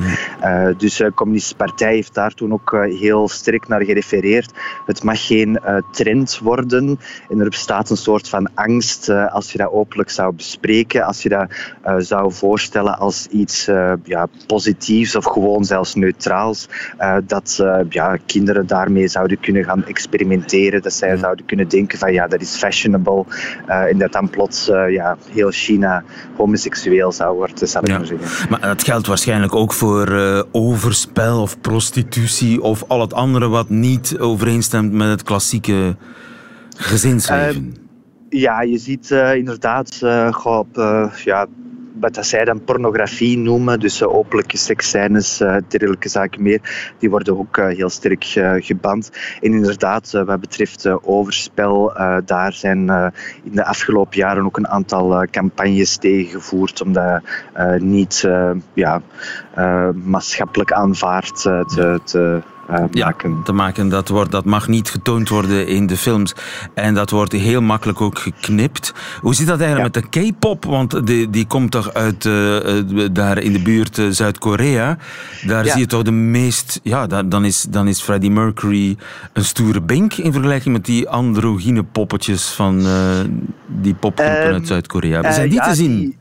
dus 0.76 0.96
de 0.96 1.12
Communistische 1.14 1.56
Partij 1.56 1.94
heeft 1.94 2.14
daar 2.14 2.34
toen 2.34 2.52
ook 2.52 2.76
heel 2.88 3.28
sterk 3.28 3.68
naar 3.68 3.84
gerefereerd. 3.84 4.52
Het 4.86 5.02
mag 5.02 5.26
geen 5.26 5.60
trend 5.90 6.38
worden. 6.38 6.98
En 7.28 7.40
er 7.40 7.48
bestaat 7.48 7.90
een 7.90 7.96
soort 7.96 8.28
van 8.28 8.48
angst 8.54 9.08
als 9.36 9.52
je 9.52 9.58
dat 9.58 9.72
openlijk 9.72 10.10
zou 10.10 10.34
bespreken, 10.34 11.04
als 11.04 11.22
je 11.22 11.28
dat 11.28 11.46
uh, 11.86 11.94
zou 11.98 12.32
voorstellen 12.32 12.98
als 12.98 13.26
iets 13.26 13.68
uh, 13.68 13.92
ja, 14.04 14.26
positiefs 14.46 15.16
of 15.16 15.24
gewoon 15.24 15.64
zelfs 15.64 15.94
neutraals, 15.94 16.68
uh, 16.98 17.16
dat 17.26 17.64
ja, 17.88 18.18
kinderen 18.26 18.66
daarmee 18.66 19.08
zouden 19.08 19.40
kunnen 19.40 19.64
gaan 19.64 19.84
experimenteren, 19.84 20.82
dat 20.82 20.92
zij 20.92 21.16
zouden 21.16 21.44
kunnen 21.44 21.68
denken 21.68 21.98
van 21.98 22.12
ja, 22.12 22.26
dat 22.26 22.40
is 22.40 22.56
fashionable 22.56 23.24
en 23.66 23.98
dat 23.98 24.12
dan 24.12 24.30
plots 24.30 24.66
ja, 24.90 25.16
heel 25.30 25.50
China 25.50 26.04
homoseksueel 26.36 27.12
zou 27.12 27.36
worden, 27.36 27.68
zal 27.68 27.82
ik 27.82 27.88
ja. 27.88 27.98
maar 27.98 28.06
zeggen. 28.06 28.50
Maar 28.50 28.60
dat 28.60 28.84
geldt 28.84 29.06
waarschijnlijk 29.06 29.54
ook 29.54 29.72
voor 29.72 30.44
overspel 30.52 31.40
of 31.40 31.60
prostitutie 31.60 32.62
of 32.62 32.84
al 32.88 33.00
het 33.00 33.14
andere 33.14 33.48
wat 33.48 33.68
niet 33.68 34.18
overeenstemt 34.18 34.92
met 34.92 35.08
het 35.08 35.22
klassieke 35.22 35.96
gezinsleven. 36.76 37.85
Ja, 38.28 38.60
je 38.60 38.78
ziet 38.78 39.10
uh, 39.10 39.34
inderdaad 39.34 40.00
uh, 40.04 40.40
op, 40.44 40.78
uh, 40.78 41.12
ja, 41.24 41.46
wat 42.00 42.26
zij 42.26 42.44
dan 42.44 42.64
pornografie 42.64 43.38
noemen, 43.38 43.80
dus 43.80 44.02
openlijke 44.02 44.56
seksscènes, 44.56 45.38
dergelijke 45.68 46.08
zaken 46.08 46.42
meer, 46.42 46.92
die 46.98 47.10
worden 47.10 47.38
ook 47.38 47.56
heel 47.56 47.88
sterk 47.88 48.24
geband. 48.58 49.10
En 49.40 49.52
inderdaad, 49.52 50.10
wat 50.10 50.40
betreft 50.40 50.86
overspel, 50.86 51.92
daar 52.24 52.52
zijn 52.52 52.78
in 53.42 53.52
de 53.52 53.64
afgelopen 53.64 54.18
jaren 54.18 54.44
ook 54.44 54.56
een 54.56 54.68
aantal 54.68 55.26
campagnes 55.30 55.96
tegengevoerd 55.96 56.82
om 56.82 56.92
dat 56.92 57.22
niet 57.78 58.28
ja, 58.74 59.02
maatschappelijk 60.04 60.72
aanvaard 60.72 61.42
te 62.04 62.42
uh, 62.70 62.84
maken. 62.90 63.42
Te 63.44 63.52
maken. 63.52 63.88
Dat, 63.88 64.08
wordt, 64.08 64.30
dat 64.30 64.44
mag 64.44 64.68
niet 64.68 64.90
getoond 64.90 65.28
worden 65.28 65.66
in 65.66 65.86
de 65.86 65.96
films. 65.96 66.34
En 66.74 66.94
dat 66.94 67.10
wordt 67.10 67.32
heel 67.32 67.62
makkelijk 67.62 68.00
ook 68.00 68.18
geknipt. 68.18 68.94
Hoe 69.20 69.34
zit 69.34 69.46
dat 69.46 69.60
eigenlijk 69.60 69.94
met 69.94 70.12
de 70.12 70.32
K-pop? 70.32 70.64
Want 70.64 71.06
die, 71.06 71.30
die 71.30 71.46
komt 71.46 71.70
toch 71.70 71.94
uit 71.94 72.24
uh, 72.24 72.58
daar 73.12 73.38
in 73.38 73.52
de 73.52 73.62
buurt 73.62 73.98
uh, 73.98 74.10
Zuid-Korea. 74.10 74.98
Daar 75.46 75.64
zie 75.64 75.78
je 75.78 75.86
toch 75.86 76.02
de 76.02 76.10
meest... 76.10 76.80
Ja, 76.82 77.06
dan 77.06 77.44
is, 77.44 77.62
dan 77.62 77.88
is 77.88 78.00
Freddie 78.00 78.30
Mercury 78.30 78.96
een 79.32 79.44
stoere 79.44 79.80
bink 79.80 80.14
in 80.14 80.32
vergelijking 80.32 80.74
met 80.74 80.84
die 80.84 81.08
androgyne 81.08 81.82
poppetjes 81.82 82.48
van 82.48 82.86
die 83.66 83.94
popgroepen 83.94 84.52
uit 84.52 84.66
Zuid-Korea. 84.66 85.32
Zijn 85.32 85.48
die 85.48 85.60
te 85.60 85.74
zien? 85.74 85.98
die 85.98 86.16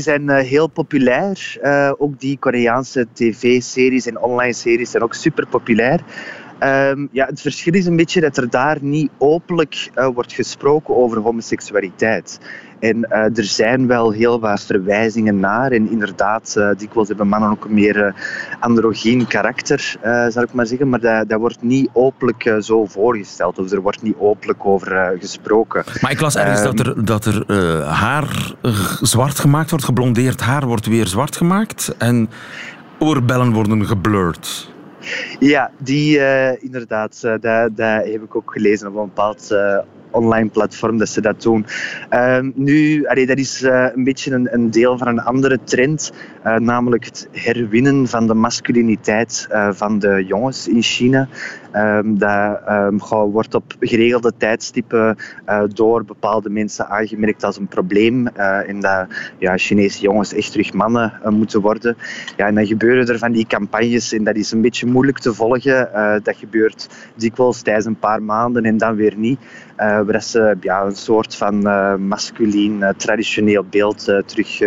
zijn 0.00 0.22
uh, 0.22 0.38
heel 0.38 0.66
populair. 0.66 1.58
Uh, 1.62 1.92
ook 1.98 2.20
die 2.20 2.38
Koreaanse 2.38 3.06
tv-series 3.12 4.06
en 4.06 4.18
online 4.18 4.52
series 4.52 4.90
zijn 4.90 5.02
ook 5.02 5.14
super 5.14 5.46
populair. 5.46 6.00
Um, 6.64 7.08
ja, 7.12 7.26
het 7.26 7.40
verschil 7.40 7.74
is 7.74 7.86
een 7.86 7.96
beetje 7.96 8.20
dat 8.20 8.36
er 8.36 8.50
daar 8.50 8.78
niet 8.80 9.10
openlijk 9.18 9.90
uh, 9.94 10.08
wordt 10.14 10.32
gesproken 10.32 10.96
over 10.96 11.18
homoseksualiteit. 11.18 12.40
En 12.78 12.96
uh, 12.96 13.38
er 13.38 13.44
zijn 13.44 13.86
wel 13.86 14.10
heel 14.10 14.40
wat 14.40 14.64
verwijzingen 14.64 15.40
naar. 15.40 15.72
En 15.72 15.90
inderdaad, 15.90 16.54
uh, 16.58 16.68
dikwijls 16.76 17.08
hebben 17.08 17.28
mannen 17.28 17.50
ook 17.50 17.64
een 17.64 17.74
meer 17.74 18.14
androgyn 18.60 19.26
karakter, 19.26 19.96
zal 20.28 20.42
ik 20.42 20.52
maar 20.52 20.66
zeggen. 20.66 20.88
Maar 20.88 21.00
dat, 21.00 21.28
dat 21.28 21.38
wordt 21.38 21.62
niet 21.62 21.90
openlijk 21.92 22.54
zo 22.58 22.86
voorgesteld. 22.86 23.58
Of 23.58 23.70
er 23.70 23.80
wordt 23.80 24.02
niet 24.02 24.16
openlijk 24.18 24.66
over 24.66 25.16
gesproken. 25.20 25.84
Maar 26.00 26.10
ik 26.10 26.20
las 26.20 26.36
ergens 26.36 26.62
dat 26.62 26.78
er, 26.78 27.04
dat 27.04 27.24
er 27.24 27.52
haar 27.84 28.54
zwart 29.00 29.38
gemaakt 29.38 29.70
wordt. 29.70 29.84
Geblondeerd 29.84 30.40
haar 30.40 30.66
wordt 30.66 30.86
weer 30.86 31.06
zwart 31.06 31.36
gemaakt. 31.36 31.94
En 31.98 32.30
oorbellen 32.98 33.52
worden 33.52 33.86
geblurred. 33.86 34.68
Ja, 35.38 35.70
die 35.78 36.18
inderdaad, 36.60 37.22
uh, 37.24 37.30
dat, 37.40 37.76
dat, 37.76 38.04
heb 38.04 38.22
ik 38.22 38.36
ook 38.36 38.52
gelezen 38.52 38.88
op 38.88 38.94
een 38.94 39.04
bepaald 39.04 39.48
uh, 39.52 39.78
online 40.10 40.48
platform 40.48 40.98
dat 40.98 41.08
ze 41.08 41.20
dat 41.20 41.42
doen. 41.42 41.66
Uh, 42.10 42.38
nu, 42.54 43.06
allee, 43.06 43.26
dat 43.26 43.38
is 43.38 43.62
een 43.62 44.04
beetje 44.04 44.32
een, 44.32 44.54
een, 44.54 44.70
deel 44.70 44.98
van 44.98 45.06
een 45.06 45.20
andere 45.20 45.58
trend, 45.64 46.12
namelijk 46.42 47.04
het 47.04 47.28
herwinnen 47.32 48.08
van 48.08 48.26
de 48.26 48.34
masculiniteit 48.34 49.48
van 49.70 49.98
de 49.98 50.24
jongens 50.26 50.68
in 50.68 50.82
China. 50.82 51.28
Um, 51.76 52.18
dat 52.18 52.60
um, 52.68 52.98
wordt 53.08 53.54
op 53.54 53.74
geregelde 53.80 54.32
tijdstippen 54.36 55.16
door 55.72 56.04
bepaalde 56.04 56.50
mensen 56.50 56.88
aangemerkt 56.88 57.44
als 57.44 57.56
een 57.56 57.66
probleem. 57.66 58.26
en 58.26 58.80
dat 58.80 59.06
ja, 59.38 59.56
Chinese 59.56 60.00
jongens 60.00 60.32
echt 60.32 60.52
terug 60.52 60.72
mannen 60.72 61.12
moeten 61.28 61.60
worden. 61.60 61.96
Ja, 62.36 62.46
en 62.46 62.54
dan 62.54 62.66
gebeuren 62.66 63.06
er 63.06 63.18
van 63.18 63.32
die 63.32 63.46
campagnes 63.46 64.12
en 64.12 64.24
dat 64.24 64.36
is 64.36 64.52
een 64.52 64.60
beetje 64.60 64.86
moeilijk 64.86 65.18
te 65.18 65.34
volgen. 65.34 65.88
dat 66.22 66.36
gebeurt 66.36 66.88
dikwijls 67.14 67.62
tijdens 67.62 67.86
een 67.86 67.98
paar 67.98 68.22
maanden 68.22 68.64
en 68.64 68.76
dan 68.76 68.94
weer 68.94 69.14
niet. 69.16 69.38
Waar 69.76 70.22
ze 70.22 70.56
ja, 70.60 70.82
een 70.82 70.96
soort 70.96 71.36
van 71.36 71.62
masculien, 72.08 72.84
traditioneel 72.96 73.64
beeld 73.70 74.04
terug 74.26 74.58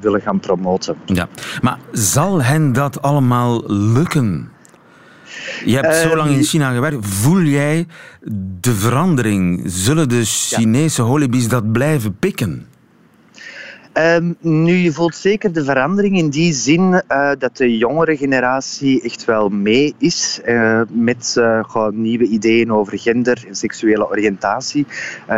willen 0.00 0.20
gaan 0.20 0.40
promoten. 0.40 0.96
Ja, 1.04 1.28
maar 1.62 1.78
zal 1.92 2.42
hen 2.42 2.72
dat 2.72 3.02
allemaal 3.02 3.62
lukken? 3.66 4.58
Je 5.64 5.76
hebt 5.76 5.96
zo 5.96 6.16
lang 6.16 6.30
in 6.30 6.42
China 6.42 6.72
gewerkt. 6.72 7.06
Voel 7.06 7.40
jij 7.40 7.86
de 8.60 8.74
verandering? 8.74 9.62
Zullen 9.64 10.08
de 10.08 10.24
Chinese 10.24 11.02
holibies 11.02 11.48
dat 11.48 11.72
blijven 11.72 12.16
pikken? 12.18 12.66
Um, 13.94 14.36
nu, 14.40 14.74
je 14.74 14.92
voelt 14.92 15.14
zeker 15.14 15.52
de 15.52 15.64
verandering 15.64 16.18
in 16.18 16.28
die 16.28 16.52
zin 16.52 17.02
uh, 17.08 17.30
dat 17.38 17.56
de 17.56 17.76
jongere 17.76 18.16
generatie 18.16 19.02
echt 19.02 19.24
wel 19.24 19.48
mee 19.48 19.94
is 19.98 20.40
uh, 20.46 20.80
met 20.88 21.34
uh, 21.38 21.88
nieuwe 21.90 22.24
ideeën 22.24 22.72
over 22.72 22.98
gender 22.98 23.44
en 23.48 23.54
seksuele 23.54 24.08
oriëntatie. 24.08 24.86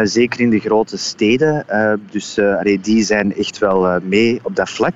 zeker 0.02 0.40
in 0.40 0.50
de 0.50 0.58
grote 0.58 0.96
steden. 0.96 1.66
dus 2.10 2.38
die 2.80 3.02
zijn 3.02 3.36
echt 3.36 3.58
wel 3.58 4.00
mee 4.02 4.40
op 4.42 4.56
dat 4.56 4.70
vlak 4.70 4.94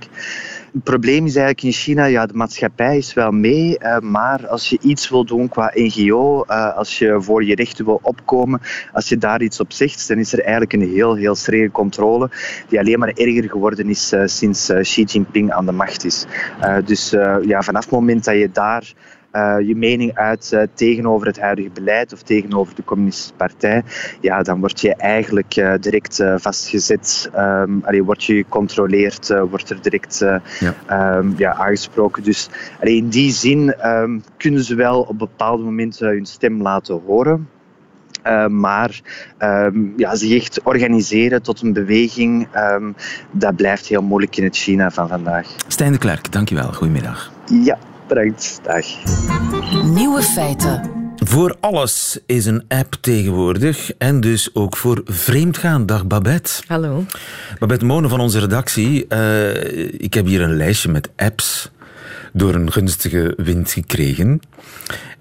het 0.76 0.84
probleem 0.84 1.26
is 1.26 1.36
eigenlijk 1.36 1.62
in 1.62 1.72
China, 1.72 2.04
ja, 2.04 2.26
de 2.26 2.34
maatschappij 2.34 2.96
is 2.96 3.14
wel 3.14 3.30
mee, 3.30 3.78
uh, 3.80 3.98
maar 3.98 4.46
als 4.46 4.68
je 4.68 4.78
iets 4.80 5.08
wil 5.08 5.24
doen 5.24 5.48
qua 5.48 5.70
NGO, 5.74 6.44
uh, 6.48 6.76
als 6.76 6.98
je 6.98 7.16
voor 7.22 7.44
je 7.44 7.54
rechten 7.54 7.84
wil 7.84 7.98
opkomen, 8.02 8.60
als 8.92 9.08
je 9.08 9.18
daar 9.18 9.42
iets 9.42 9.60
op 9.60 9.72
zegt, 9.72 10.08
dan 10.08 10.18
is 10.18 10.32
er 10.32 10.40
eigenlijk 10.40 10.72
een 10.72 10.92
heel, 10.92 11.14
heel 11.14 11.34
strenge 11.34 11.70
controle 11.70 12.30
die 12.68 12.78
alleen 12.78 12.98
maar 12.98 13.08
erger 13.08 13.50
geworden 13.50 13.88
is 13.88 14.12
uh, 14.12 14.22
sinds 14.24 14.72
Xi 14.80 15.02
Jinping 15.02 15.52
aan 15.52 15.66
de 15.66 15.72
macht 15.72 16.04
is. 16.04 16.26
dus 16.84 17.10
ja, 17.42 17.62
vanaf 17.62 17.82
het 17.82 17.92
moment 17.92 18.24
dat 18.24 18.34
je 18.34 18.50
daar 18.52 18.92
je 19.66 19.74
mening 19.76 20.14
uit 20.14 20.50
uh, 20.54 20.62
tegenover 20.74 21.26
het 21.26 21.40
huidige 21.40 21.70
beleid 21.70 22.12
of 22.12 22.22
tegenover 22.22 22.74
de 22.74 22.84
Communistische 22.84 23.34
Partij, 23.34 23.82
ja, 24.20 24.42
dan 24.42 24.60
word 24.60 24.80
je 24.80 24.94
eigenlijk 24.94 25.56
uh, 25.56 25.74
direct 25.80 26.24
vastgezet. 26.36 27.30
Um, 27.36 27.82
allee, 27.84 28.04
word 28.04 28.24
je 28.24 28.34
gecontroleerd, 28.34 29.34
wordt 29.50 29.70
er 29.70 29.78
direct 29.82 30.18
ja. 30.18 31.16
Um, 31.16 31.34
ja, 31.36 31.54
aangesproken. 31.54 32.22
Dus 32.22 32.48
allee, 32.80 32.96
in 32.96 33.08
die 33.08 33.32
zin 33.32 33.74
um, 33.86 34.22
kunnen 34.36 34.64
ze 34.64 34.74
wel 34.74 35.00
op 35.00 35.18
bepaalde 35.18 35.62
momenten 35.62 36.08
hun 36.08 36.26
stem 36.26 36.62
laten 36.62 37.00
horen. 37.06 37.48
Uh, 38.26 38.46
maar 38.46 39.00
um, 39.38 39.92
ja, 39.96 40.14
zich 40.14 40.40
echt 40.40 40.60
organiseren 40.62 41.42
tot 41.42 41.62
een 41.62 41.72
beweging, 41.72 42.48
um, 42.56 42.94
dat 43.30 43.56
blijft 43.56 43.86
heel 43.86 44.02
moeilijk 44.02 44.36
in 44.36 44.44
het 44.44 44.56
China 44.56 44.90
van 44.90 45.08
vandaag. 45.08 45.46
Stijn 45.68 45.92
de 45.92 45.98
Klerk, 45.98 46.32
dankjewel. 46.32 46.72
Goedemiddag. 46.72 47.32
Ja, 47.44 47.78
Bedankt. 48.08 48.60
Dag. 48.62 48.86
Nieuwe 49.84 50.22
feiten. 50.22 50.90
Voor 51.16 51.56
alles 51.60 52.18
is 52.26 52.46
een 52.46 52.64
app 52.68 52.96
tegenwoordig 53.00 53.92
en 53.98 54.20
dus 54.20 54.54
ook 54.54 54.76
voor 54.76 55.02
vreemdgaan. 55.04 55.86
Dag 55.86 56.06
Babette. 56.06 56.62
Hallo. 56.66 57.04
Babette 57.58 57.84
Monen 57.84 58.10
van 58.10 58.20
onze 58.20 58.38
redactie. 58.38 59.06
Uh, 59.08 59.92
ik 59.92 60.14
heb 60.14 60.26
hier 60.26 60.40
een 60.40 60.56
lijstje 60.56 60.88
met 60.88 61.10
apps 61.16 61.70
door 62.32 62.54
een 62.54 62.72
gunstige 62.72 63.34
wind 63.36 63.70
gekregen. 63.70 64.40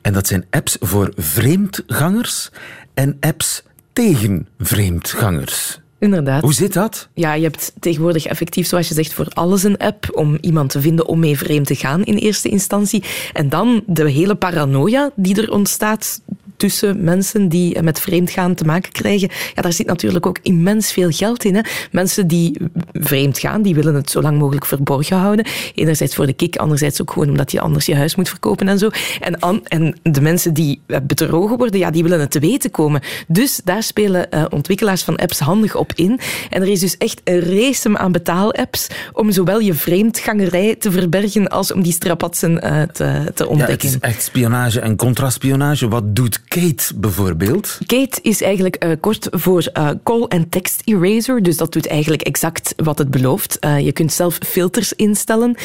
En 0.02 0.13
dat 0.13 0.28
zijn 0.28 0.45
apps 0.50 0.78
voor 0.80 1.12
vreemdgangers 1.15 2.50
en 2.93 3.17
apps 3.19 3.63
tegen 3.93 4.48
vreemdgangers. 4.60 5.80
Inderdaad. 5.99 6.41
Hoe 6.41 6.53
zit 6.53 6.73
dat? 6.73 7.08
Ja, 7.13 7.34
je 7.34 7.43
hebt 7.43 7.73
tegenwoordig 7.79 8.25
effectief, 8.25 8.67
zoals 8.67 8.88
je 8.88 8.93
zegt, 8.93 9.13
voor 9.13 9.27
alles 9.34 9.63
een 9.63 9.77
app 9.77 10.10
om 10.13 10.38
iemand 10.41 10.69
te 10.69 10.81
vinden 10.81 11.05
om 11.05 11.19
mee 11.19 11.38
vreemd 11.38 11.67
te 11.67 11.75
gaan 11.75 12.03
in 12.03 12.15
eerste 12.15 12.49
instantie. 12.49 13.03
En 13.34 13.49
dan 13.49 13.84
de 13.86 14.10
hele 14.10 14.36
paranoia 14.36 15.12
die 15.15 15.41
er 15.41 15.51
ontstaat 15.51 16.21
tussen 16.58 17.04
mensen 17.04 17.50
die 17.50 17.82
met 17.82 18.00
vreemdgaan 18.00 18.56
te 18.56 18.63
maken 18.63 18.91
krijgen. 18.91 19.30
Ja, 19.56 19.62
daar 19.62 19.74
zit 19.74 19.88
natuurlijk 19.88 20.26
ook 20.26 20.39
immens 20.41 20.91
veel 20.91 21.12
geld 21.12 21.44
in. 21.44 21.56
Hè. 21.56 21.62
Mensen 21.91 22.28
die 22.28 22.58
vreemd 22.94 23.39
gaan, 23.39 23.62
die 23.62 23.76
willen 23.76 23.96
het 23.96 24.10
zo 24.10 24.22
lang 24.22 24.38
mogelijk 24.38 24.65
verborgen 24.65 25.18
houden. 25.18 25.46
Enerzijds 25.76 26.15
voor 26.15 26.26
de 26.26 26.34
kick, 26.34 26.56
anderzijds 26.56 27.02
ook 27.02 27.12
gewoon 27.12 27.30
omdat 27.30 27.52
je 27.52 27.60
anders 27.60 27.86
je 27.86 27.96
huis 27.96 28.15
moet 28.15 28.30
verkopen 28.30 28.68
en 28.68 28.78
zo. 28.78 28.89
En, 29.20 29.63
en 29.63 29.98
de 30.02 30.22
mensen 30.22 30.54
die 30.54 30.82
bedrogen 31.04 31.58
worden, 31.58 31.80
ja, 31.80 31.91
die 31.91 32.04
willen 32.04 32.20
het 32.20 32.32
te 32.32 32.39
weten 32.39 32.72
komen. 32.72 33.02
Dus 33.28 33.62
daar 33.63 33.84
spelen 33.84 34.28
uh, 34.34 34.46
ontwikkelaars 34.50 35.04
van 35.04 35.15
apps 35.15 35.39
handig 35.39 35.76
op 35.76 35.91
in. 35.96 36.20
En 36.50 36.62
er 36.62 36.68
is 36.68 36.80
dus 36.80 36.98
echt 36.98 37.22
een 37.24 37.39
race 37.39 37.98
aan 37.98 38.12
betaalapps 38.12 38.88
om 39.13 39.32
zowel 39.32 39.60
je 39.60 39.74
vreemdgangerij 39.74 40.76
te 40.76 40.91
verbergen 40.91 41.48
als 41.48 41.74
om 41.74 41.84
die 41.84 41.91
strapatsen 41.91 42.52
uh, 42.52 42.82
te, 42.82 43.32
te 43.34 43.48
ontdekken. 43.48 43.88
Ja, 43.88 43.94
het 43.94 44.04
is 44.04 44.10
echt 44.10 44.24
spionage 44.24 44.80
en 44.80 44.96
contraspionage. 44.96 45.88
Wat 45.88 46.15
doet 46.15 46.41
Kate 46.62 46.94
bijvoorbeeld? 46.96 47.78
Kate 47.86 48.20
is 48.22 48.41
eigenlijk 48.41 48.86
uh, 48.86 48.91
kort 49.00 49.28
voor 49.32 49.70
uh, 49.74 49.89
Call 50.04 50.22
and 50.22 50.52
Text 50.52 50.82
Eraser. 50.86 51.44
Dus 51.44 51.58
dat 51.58 51.74
doet 51.74 51.88
eigenlijk 51.88 52.22
exact 52.22 52.74
wat 52.76 52.98
het 52.98 53.12
belooft. 53.12 53.58
Uh, 53.65 53.80
je 53.80 53.91
kunt 53.91 54.13
zelf 54.13 54.38
filters 54.46 54.94
instellen 54.94 55.56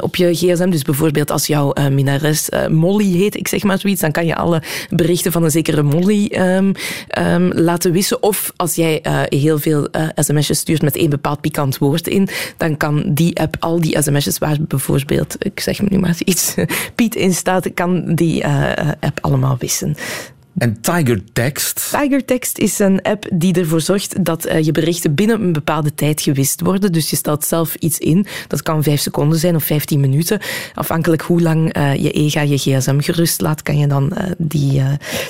op 0.00 0.16
je 0.16 0.34
gsm. 0.34 0.70
Dus 0.70 0.82
bijvoorbeeld 0.82 1.30
als 1.30 1.46
jouw 1.46 1.72
minares 1.90 2.48
Molly 2.68 3.12
heet, 3.12 3.36
ik 3.36 3.48
zeg 3.48 3.62
maar 3.62 3.78
zoiets, 3.78 4.00
dan 4.00 4.12
kan 4.12 4.26
je 4.26 4.34
alle 4.34 4.62
berichten 4.90 5.32
van 5.32 5.44
een 5.44 5.50
zekere 5.50 5.82
Molly 5.82 6.32
um, 6.32 6.72
um, 7.18 7.52
laten 7.52 7.92
wissen. 7.92 8.22
Of 8.22 8.52
als 8.56 8.74
jij 8.74 9.02
heel 9.28 9.58
veel 9.58 9.88
sms'jes 10.14 10.58
stuurt 10.58 10.82
met 10.82 10.96
één 10.96 11.10
bepaald 11.10 11.40
pikant 11.40 11.78
woord 11.78 12.06
in, 12.06 12.28
dan 12.56 12.76
kan 12.76 13.14
die 13.14 13.40
app 13.40 13.56
al 13.58 13.80
die 13.80 14.02
sms'jes 14.02 14.38
waar 14.38 14.56
bijvoorbeeld, 14.60 15.36
ik 15.38 15.60
zeg 15.60 15.80
nu 15.80 15.98
maar 15.98 16.16
iets, 16.24 16.54
Piet 16.94 17.14
in 17.14 17.34
staat, 17.34 17.74
kan 17.74 18.14
die 18.14 18.46
app 19.00 19.18
allemaal 19.20 19.56
wissen. 19.58 19.96
En 20.58 20.80
Tiger 20.80 21.20
Text? 21.32 21.90
Tiger 21.90 22.24
Text 22.24 22.58
is 22.58 22.78
een 22.78 23.02
app 23.02 23.26
die 23.32 23.54
ervoor 23.54 23.80
zorgt 23.80 24.24
dat 24.24 24.46
uh, 24.46 24.60
je 24.60 24.72
berichten 24.72 25.14
binnen 25.14 25.42
een 25.42 25.52
bepaalde 25.52 25.94
tijd 25.94 26.20
gewist 26.20 26.60
worden. 26.60 26.92
Dus 26.92 27.10
je 27.10 27.16
stelt 27.16 27.44
zelf 27.44 27.74
iets 27.74 27.98
in. 27.98 28.26
Dat 28.46 28.62
kan 28.62 28.82
vijf 28.82 29.00
seconden 29.00 29.38
zijn 29.38 29.54
of 29.54 29.64
vijftien 29.64 30.00
minuten. 30.00 30.40
Afhankelijk 30.74 31.22
hoe 31.22 31.40
lang 31.40 31.76
uh, 31.76 31.94
je 31.94 32.10
EGA 32.10 32.40
je 32.40 32.58
gsm 32.58 33.00
gerust 33.00 33.40
laat, 33.40 33.62
kan 33.62 33.78
je 33.78 33.86
dan 33.86 34.12
uh, 34.14 34.24
die, 34.38 34.82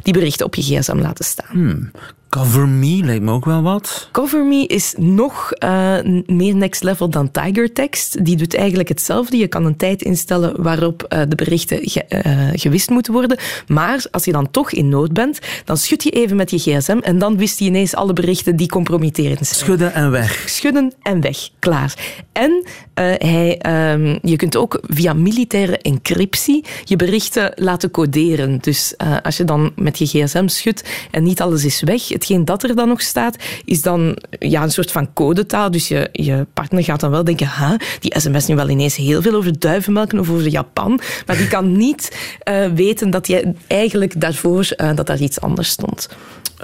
die 0.02 0.12
berichten 0.12 0.46
op 0.46 0.54
je 0.54 0.62
gsm 0.62 0.98
laten 0.98 1.24
staan. 1.24 1.50
Hmm. 1.50 1.90
Cover 2.30 2.68
Me 2.68 3.04
lijkt 3.04 3.22
me 3.22 3.32
ook 3.32 3.44
wel 3.44 3.62
wat. 3.62 4.08
Cover 4.12 4.44
Me 4.44 4.66
is 4.66 4.94
nog 4.96 5.52
uh, 5.64 5.96
meer 6.26 6.56
next 6.56 6.82
level 6.82 7.08
dan 7.08 7.30
Tiger 7.30 7.72
Text. 7.72 8.24
Die 8.24 8.36
doet 8.36 8.56
eigenlijk 8.56 8.88
hetzelfde. 8.88 9.36
Je 9.36 9.46
kan 9.46 9.64
een 9.64 9.76
tijd 9.76 10.02
instellen 10.02 10.62
waarop 10.62 11.06
uh, 11.08 11.20
de 11.28 11.36
berichten 11.36 11.78
ge, 11.82 12.04
uh, 12.08 12.48
gewist 12.52 12.90
moeten 12.90 13.12
worden. 13.12 13.38
Maar 13.66 14.04
als 14.10 14.24
je 14.24 14.32
dan 14.32 14.50
toch 14.50 14.72
in 14.72 14.88
nood 14.88 15.12
bent, 15.12 15.38
dan 15.64 15.76
schud 15.76 16.02
je 16.02 16.10
even 16.10 16.36
met 16.36 16.50
je 16.50 16.58
gsm 16.58 16.98
en 17.02 17.18
dan 17.18 17.36
wist 17.36 17.58
hij 17.58 17.68
ineens 17.68 17.94
alle 17.94 18.12
berichten 18.12 18.56
die 18.56 18.68
compromitterend 18.68 19.46
zijn. 19.46 19.60
Schudden 19.60 19.94
en 19.94 20.10
weg. 20.10 20.44
Schudden 20.46 20.92
en 21.02 21.20
weg. 21.20 21.48
Klaar. 21.58 21.94
En 22.32 22.64
hij, 22.94 23.60
um, 23.92 24.18
je 24.22 24.36
kunt 24.36 24.56
ook 24.56 24.80
via 24.82 25.12
militaire 25.12 25.78
encryptie 25.78 26.64
je 26.84 26.96
berichten 26.96 27.52
laten 27.56 27.90
coderen. 27.90 28.58
Dus 28.60 28.94
als 29.22 29.36
je 29.36 29.44
dan 29.44 29.72
met 29.76 29.98
je 29.98 30.06
gsm 30.06 30.48
schudt 30.48 30.88
en 31.10 31.22
niet 31.22 31.40
alles 31.40 31.64
is 31.64 31.80
weg, 31.80 32.18
hetgeen 32.20 32.44
dat 32.44 32.62
er 32.62 32.76
dan 32.76 32.88
nog 32.88 33.00
staat, 33.00 33.36
is 33.64 33.82
dan 33.82 34.16
ja, 34.38 34.62
een 34.62 34.70
soort 34.70 34.90
van 34.90 35.12
codetaal. 35.12 35.70
Dus 35.70 35.88
je, 35.88 36.08
je 36.12 36.46
partner 36.54 36.84
gaat 36.84 37.00
dan 37.00 37.10
wel 37.10 37.24
denken, 37.24 37.46
ha, 37.46 37.76
die 38.00 38.14
sms 38.18 38.46
nu 38.46 38.54
wel 38.54 38.68
ineens 38.68 38.96
heel 38.96 39.22
veel 39.22 39.34
over 39.34 39.58
duivenmelken 39.58 40.18
of 40.18 40.30
over 40.30 40.48
Japan, 40.48 41.00
maar 41.26 41.36
die 41.36 41.48
kan 41.48 41.76
niet 41.76 42.16
uh, 42.48 42.66
weten 42.66 43.10
dat 43.10 43.26
je 43.26 43.52
eigenlijk 43.66 44.20
daarvoor 44.20 44.68
uh, 44.76 44.94
dat 44.94 45.06
daar 45.06 45.20
iets 45.20 45.40
anders 45.40 45.68
stond. 45.68 46.08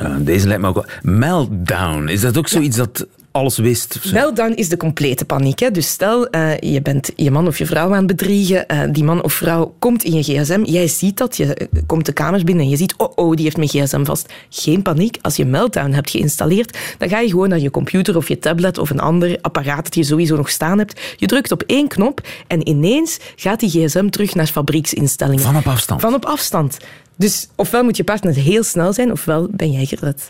Uh, 0.00 0.14
deze 0.18 0.46
lijkt 0.46 0.62
me 0.62 0.68
ook 0.68 0.74
wel. 0.74 0.86
Meltdown, 1.02 2.08
is 2.08 2.20
dat 2.20 2.36
ook 2.36 2.48
zoiets 2.48 2.76
ja. 2.76 2.82
dat 2.82 3.06
alles 3.36 3.58
wist. 3.58 4.12
Meltdown 4.12 4.52
is 4.52 4.68
de 4.68 4.76
complete 4.76 5.24
paniek. 5.24 5.58
Hè. 5.58 5.70
Dus 5.70 5.88
stel, 5.88 6.28
uh, 6.34 6.58
je 6.58 6.82
bent 6.82 7.10
je 7.16 7.30
man 7.30 7.46
of 7.46 7.58
je 7.58 7.66
vrouw 7.66 7.90
aan 7.90 7.96
het 7.96 8.06
bedriegen. 8.06 8.64
Uh, 8.72 8.80
die 8.90 9.04
man 9.04 9.22
of 9.22 9.32
vrouw 9.32 9.74
komt 9.78 10.04
in 10.04 10.14
je 10.14 10.22
gsm. 10.22 10.62
Jij 10.64 10.88
ziet 10.88 11.16
dat. 11.16 11.36
Je 11.36 11.68
komt 11.86 12.06
de 12.06 12.12
kamers 12.12 12.44
binnen 12.44 12.64
en 12.64 12.70
je 12.70 12.76
ziet, 12.76 12.94
oh, 12.96 13.12
oh, 13.14 13.34
die 13.34 13.44
heeft 13.44 13.56
mijn 13.56 13.68
gsm 13.68 14.04
vast. 14.04 14.32
Geen 14.50 14.82
paniek. 14.82 15.18
Als 15.22 15.36
je 15.36 15.44
Meltdown 15.44 15.90
hebt 15.90 16.10
geïnstalleerd, 16.10 16.78
dan 16.98 17.08
ga 17.08 17.20
je 17.20 17.28
gewoon 17.28 17.48
naar 17.48 17.58
je 17.58 17.70
computer 17.70 18.16
of 18.16 18.28
je 18.28 18.38
tablet 18.38 18.78
of 18.78 18.90
een 18.90 19.00
ander 19.00 19.38
apparaat 19.40 19.84
dat 19.84 19.94
je 19.94 20.04
sowieso 20.04 20.36
nog 20.36 20.50
staan 20.50 20.78
hebt. 20.78 21.00
Je 21.16 21.26
drukt 21.26 21.52
op 21.52 21.62
één 21.66 21.88
knop 21.88 22.20
en 22.46 22.68
ineens 22.68 23.18
gaat 23.36 23.60
die 23.60 23.70
gsm 23.70 24.08
terug 24.08 24.34
naar 24.34 24.46
fabrieksinstellingen. 24.46 25.42
Van 25.42 25.56
op 25.56 25.66
afstand? 25.66 26.00
Van 26.00 26.14
op 26.14 26.24
afstand. 26.24 26.76
Dus 27.16 27.48
ofwel 27.54 27.84
moet 27.84 27.96
je 27.96 28.04
partner 28.04 28.34
heel 28.34 28.62
snel 28.62 28.92
zijn, 28.92 29.12
ofwel 29.12 29.48
ben 29.50 29.70
jij 29.70 29.84
gered. 29.84 30.28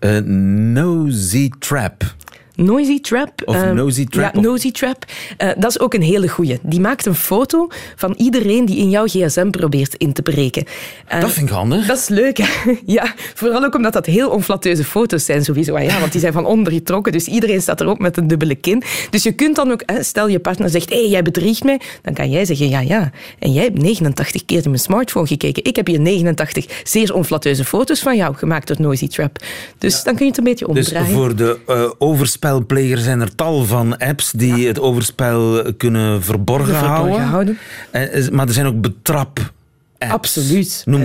Uh, 0.00 0.18
nosy 0.74 1.50
Trap. 1.58 2.14
Noisy 2.54 3.00
Trap. 3.00 3.30
Of 3.44 3.56
uh, 3.56 3.70
Nosy 3.70 4.06
Trap. 4.06 4.34
Ja, 4.34 4.40
Nosy 4.40 4.70
Trap. 4.70 5.04
Uh, 5.38 5.48
dat 5.58 5.70
is 5.70 5.80
ook 5.80 5.94
een 5.94 6.02
hele 6.02 6.28
goeie. 6.28 6.58
Die 6.62 6.80
maakt 6.80 7.06
een 7.06 7.14
foto 7.14 7.68
van 7.96 8.14
iedereen 8.16 8.64
die 8.64 8.76
in 8.76 8.90
jouw 8.90 9.06
gsm 9.06 9.50
probeert 9.50 9.94
in 9.94 10.12
te 10.12 10.22
breken. 10.22 10.64
Uh, 11.14 11.20
dat 11.20 11.30
vind 11.30 11.48
ik 11.48 11.54
handig. 11.54 11.86
Dat 11.86 11.98
is 11.98 12.08
leuk, 12.08 12.36
hè? 12.36 12.46
Ja, 12.86 13.14
vooral 13.34 13.64
ook 13.64 13.74
omdat 13.74 13.92
dat 13.92 14.06
heel 14.06 14.30
onflatteuze 14.30 14.84
foto's 14.84 15.24
zijn 15.24 15.44
sowieso. 15.44 15.78
Ja, 15.78 16.00
want 16.00 16.12
die 16.12 16.20
zijn 16.20 16.32
van 16.32 16.46
onder 16.46 16.72
getrokken, 16.72 17.12
dus 17.12 17.26
iedereen 17.26 17.62
staat 17.62 17.80
erop 17.80 17.98
met 17.98 18.16
een 18.16 18.26
dubbele 18.26 18.54
kin. 18.54 18.82
Dus 19.10 19.22
je 19.22 19.32
kunt 19.32 19.56
dan 19.56 19.70
ook, 19.70 19.82
stel 20.00 20.28
je 20.28 20.38
partner 20.38 20.70
zegt, 20.70 20.90
hé, 20.90 20.96
hey, 21.00 21.08
jij 21.08 21.22
bedriegt 21.22 21.64
mij, 21.64 21.80
dan 22.02 22.14
kan 22.14 22.30
jij 22.30 22.44
zeggen, 22.44 22.68
ja, 22.68 22.80
ja. 22.80 23.10
En 23.38 23.52
jij 23.52 23.64
hebt 23.64 23.82
89 23.82 24.44
keer 24.44 24.64
in 24.64 24.70
mijn 24.70 24.82
smartphone 24.82 25.26
gekeken. 25.26 25.64
Ik 25.64 25.76
heb 25.76 25.86
hier 25.86 26.00
89 26.00 26.66
zeer 26.84 27.14
onflatteuze 27.14 27.64
foto's 27.64 28.00
van 28.00 28.16
jou 28.16 28.34
gemaakt 28.34 28.66
door 28.66 28.76
Noisy 28.80 29.08
Trap. 29.08 29.36
Dus 29.78 29.96
ja. 29.96 30.02
dan 30.02 30.14
kun 30.14 30.24
je 30.24 30.30
het 30.30 30.38
een 30.38 30.44
beetje 30.44 30.68
omdraaien. 30.68 31.06
Dus 31.06 31.14
voor 31.14 31.36
de 31.36 31.58
uh, 31.68 31.90
overspelpleger 32.42 32.98
zijn 32.98 33.20
er 33.20 33.34
tal 33.34 33.64
van 33.64 33.98
apps 33.98 34.32
die 34.32 34.56
ja. 34.56 34.66
het 34.66 34.80
overspel 34.80 35.72
kunnen 35.76 36.22
verborgen, 36.22 36.74
verborgen 36.74 37.26
houden. 37.26 37.56
houden. 37.90 38.36
Maar 38.36 38.46
er 38.46 38.52
zijn 38.52 38.66
ook 38.66 38.80
betrap 38.80 39.52
Apps. 39.98 40.14
Absoluut. 40.14 40.82
Noem 40.86 41.00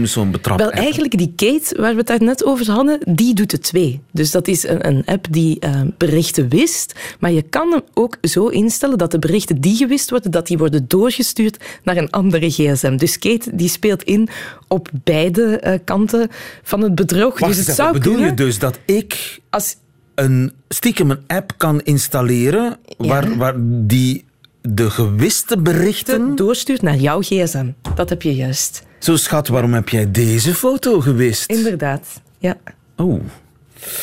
eens 0.00 0.12
zo'n 0.12 0.30
betrap. 0.30 0.58
Wel, 0.58 0.70
eigenlijk 0.70 1.18
die 1.18 1.32
Kate, 1.36 1.80
waar 1.80 1.90
we 1.90 1.98
het 1.98 2.06
daar 2.06 2.22
net 2.22 2.44
over 2.44 2.70
hadden, 2.70 3.00
die 3.14 3.34
doet 3.34 3.50
de 3.50 3.58
twee. 3.58 4.00
Dus 4.12 4.30
dat 4.30 4.48
is 4.48 4.68
een, 4.68 4.86
een 4.86 5.02
app 5.06 5.26
die 5.30 5.56
uh, 5.64 5.80
berichten 5.98 6.48
wist, 6.48 6.94
maar 7.18 7.30
je 7.30 7.42
kan 7.42 7.70
hem 7.70 7.82
ook 7.94 8.16
zo 8.22 8.46
instellen 8.46 8.98
dat 8.98 9.10
de 9.10 9.18
berichten 9.18 9.60
die 9.60 9.76
gewist 9.76 10.10
worden, 10.10 10.30
dat 10.30 10.46
die 10.46 10.58
worden 10.58 10.84
doorgestuurd 10.88 11.64
naar 11.82 11.96
een 11.96 12.10
andere 12.10 12.50
gsm. 12.50 12.96
Dus 12.96 13.18
Kate 13.18 13.50
die 13.56 13.68
speelt 13.68 14.02
in 14.02 14.28
op 14.68 14.88
beide 15.04 15.62
uh, 15.64 15.72
kanten 15.84 16.28
van 16.62 16.82
het 16.82 16.94
bedrog. 16.94 17.38
Wacht, 17.38 17.56
dus 17.56 17.66
het 17.66 17.76
zou 17.76 17.76
zou 17.76 17.92
bedoel 17.92 18.12
kunnen, 18.12 18.30
je 18.30 18.36
dus 18.36 18.58
dat 18.58 18.78
ik 18.84 19.40
als, 19.50 19.76
een, 20.20 20.52
stiekem 20.68 21.10
een 21.10 21.20
app 21.26 21.52
kan 21.56 21.80
installeren 21.80 22.76
waar, 22.98 23.36
waar 23.36 23.54
die 23.86 24.24
de 24.62 24.90
gewiste 24.90 25.58
berichten... 25.58 26.36
doorstuurt 26.36 26.82
naar 26.82 26.96
jouw 26.96 27.20
gsm. 27.20 27.66
Dat 27.94 28.08
heb 28.08 28.22
je 28.22 28.34
juist. 28.34 28.82
Zo 28.98 29.16
schat, 29.16 29.48
waarom 29.48 29.72
heb 29.74 29.88
jij 29.88 30.10
deze 30.10 30.54
foto 30.54 31.00
gewist? 31.00 31.50
Inderdaad. 31.50 32.20
Ja, 32.38 32.56
Oh, 32.96 33.20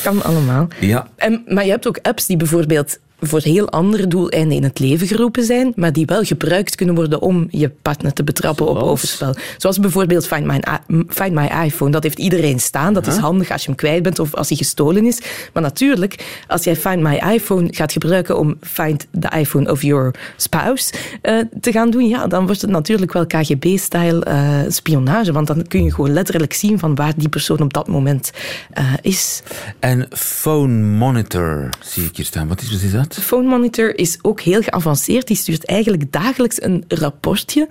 kan 0.04 0.24
allemaal. 0.24 0.68
ja. 0.80 1.08
En, 1.16 1.44
maar 1.48 1.66
je 1.66 1.72
hebt 1.72 1.88
ook 1.88 2.00
apps 2.02 2.26
die 2.26 2.38
bijvoorbeeld 2.38 3.00
voor 3.20 3.42
heel 3.42 3.70
andere 3.70 4.08
doeleinden 4.08 4.58
in 4.58 4.64
het 4.64 4.80
leven 4.80 5.08
geroepen 5.08 5.44
zijn, 5.44 5.72
maar 5.76 5.94
die 5.94 6.06
wel 6.06 6.24
gebruikt 6.24 6.76
kunnen 6.76 6.96
worden 6.96 7.22
om 7.22 7.48
je 7.50 7.70
partner 7.70 8.14
te 8.14 8.24
betrappen 8.24 8.68
op 8.68 8.78
overspel. 8.78 9.36
Zoals 9.58 9.80
bijvoorbeeld 9.80 10.28
Find 10.28 10.46
My, 10.46 10.60
Find 11.08 11.34
My 11.34 11.50
iPhone. 11.64 11.92
Dat 11.92 12.04
heeft 12.04 12.20
iedereen 12.20 12.60
staan. 12.60 12.94
Dat 12.94 13.08
is 13.08 13.18
handig 13.18 13.52
als 13.52 13.62
je 13.62 13.68
hem 13.68 13.76
kwijt 13.76 14.04
bent 14.04 14.20
of 14.20 14.36
als 14.36 14.48
hij 14.48 14.58
gestolen 14.58 15.06
is. 15.06 15.22
Maar 15.54 15.64
natuurlijk, 15.64 16.42
als 16.48 16.64
jij 16.64 16.76
Find 16.76 17.02
My 17.02 17.22
iPhone 17.34 17.68
gaat 17.72 17.92
gebruiken 17.92 18.38
om 18.38 18.58
Find 18.62 19.08
the 19.20 19.38
iPhone 19.38 19.72
of 19.72 19.82
your 19.82 20.16
spouse 20.38 20.94
eh, 21.22 21.40
te 21.62 21.72
gaan 21.72 21.90
doen, 21.90 22.08
ja, 22.08 22.28
dan 22.28 22.46
wordt 22.46 22.62
het 22.62 22.70
natuurlijk 22.70 23.14
wel 23.14 23.28
KGB-style 23.28 24.24
eh, 24.24 24.60
spionage. 24.68 25.32
Want 25.32 25.48
dan 25.48 25.68
kun 25.68 25.84
je 25.84 25.94
gewoon 25.94 26.14
letterlijk 26.14 26.54
zien 26.54 26.80
van 26.80 26.96
waar 26.96 27.14
die 27.16 27.30
persoon 27.30 27.60
op 27.60 27.74
dat 27.74 27.88
moment 27.88 28.32
eh, 28.72 28.94
is. 29.02 29.42
En 29.80 30.08
phone 30.10 30.74
monitor 30.74 31.70
zie 31.80 32.06
ik 32.06 32.16
hier 32.16 32.26
staan. 32.26 32.48
Wat 32.48 32.62
is, 32.62 32.72
wat 32.72 32.82
is 32.82 32.92
dat? 32.92 33.07
Dat? 33.08 33.24
Phone 33.24 33.48
Monitor 33.48 33.98
is 33.98 34.18
ook 34.22 34.42
heel 34.42 34.62
geavanceerd. 34.62 35.28
Die 35.28 35.36
stuurt 35.36 35.66
eigenlijk 35.66 36.12
dagelijks 36.12 36.62
een 36.62 36.84
rapportje 36.88 37.68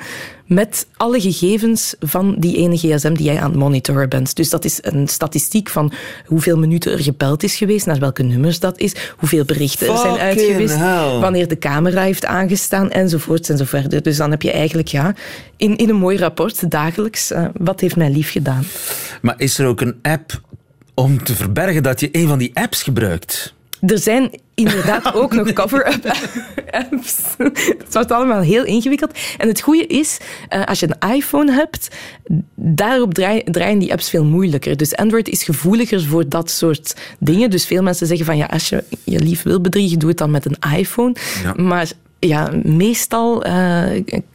met 0.46 0.86
alle 0.96 1.20
gegevens 1.20 1.94
van 2.00 2.34
die 2.38 2.56
ene 2.56 2.76
gsm 2.76 3.14
die 3.14 3.24
jij 3.24 3.40
aan 3.40 3.50
het 3.50 3.58
monitoren 3.58 4.08
bent. 4.08 4.36
Dus 4.36 4.50
dat 4.50 4.64
is 4.64 4.78
een 4.82 5.08
statistiek 5.08 5.68
van 5.68 5.92
hoeveel 6.26 6.58
minuten 6.58 6.92
er 6.92 6.98
gebeld 6.98 7.42
is 7.42 7.56
geweest, 7.56 7.86
naar 7.86 7.98
welke 7.98 8.22
nummers 8.22 8.60
dat 8.60 8.78
is, 8.78 8.94
hoeveel 9.16 9.44
berichten 9.44 9.88
er 9.88 9.98
zijn 9.98 10.18
uitgewist, 10.18 10.78
wanneer 11.20 11.48
de 11.48 11.58
camera 11.58 12.02
heeft 12.02 12.24
aangestaan, 12.24 12.90
enzovoort 12.90 13.50
enzovoort. 13.50 14.04
Dus 14.04 14.16
dan 14.16 14.30
heb 14.30 14.42
je 14.42 14.52
eigenlijk 14.52 14.88
ja, 14.88 15.14
in, 15.56 15.76
in 15.76 15.88
een 15.88 15.96
mooi 15.96 16.16
rapport 16.16 16.70
dagelijks, 16.70 17.32
uh, 17.32 17.44
wat 17.58 17.80
heeft 17.80 17.96
mijn 17.96 18.12
lief 18.12 18.30
gedaan. 18.30 18.64
Maar 19.22 19.34
is 19.38 19.58
er 19.58 19.66
ook 19.66 19.80
een 19.80 19.98
app 20.02 20.40
om 20.94 21.24
te 21.24 21.34
verbergen 21.34 21.82
dat 21.82 22.00
je 22.00 22.08
een 22.12 22.28
van 22.28 22.38
die 22.38 22.50
apps 22.54 22.82
gebruikt? 22.82 23.54
Er 23.80 23.98
zijn 23.98 24.30
inderdaad 24.54 25.14
ook 25.20 25.32
nog 25.32 25.52
cover-up 25.52 26.06
apps. 26.90 27.16
Het 27.78 27.92
wordt 27.92 28.10
allemaal 28.10 28.40
heel 28.40 28.64
ingewikkeld. 28.64 29.18
En 29.38 29.48
het 29.48 29.60
goede 29.60 29.86
is, 29.86 30.18
eh, 30.48 30.64
als 30.64 30.80
je 30.80 30.88
een 30.98 31.14
iPhone 31.14 31.52
hebt, 31.52 31.88
daarop 32.54 33.14
draaien 33.14 33.78
die 33.78 33.92
apps 33.92 34.10
veel 34.10 34.24
moeilijker. 34.24 34.76
Dus 34.76 34.96
Android 34.96 35.28
is 35.28 35.42
gevoeliger 35.42 36.02
voor 36.02 36.28
dat 36.28 36.50
soort 36.50 36.96
dingen. 37.18 37.50
Dus 37.50 37.66
veel 37.66 37.82
mensen 37.82 38.06
zeggen 38.06 38.26
van 38.26 38.36
ja, 38.36 38.46
als 38.46 38.68
je 38.68 38.84
je 39.04 39.18
lief 39.18 39.42
wil 39.42 39.60
bedriegen, 39.60 39.98
doe 39.98 40.08
het 40.08 40.18
dan 40.18 40.30
met 40.30 40.44
een 40.44 40.76
iPhone. 40.76 41.14
Maar 41.54 41.90
ja, 42.18 42.50
meestal 42.62 43.46
uh, 43.46 43.84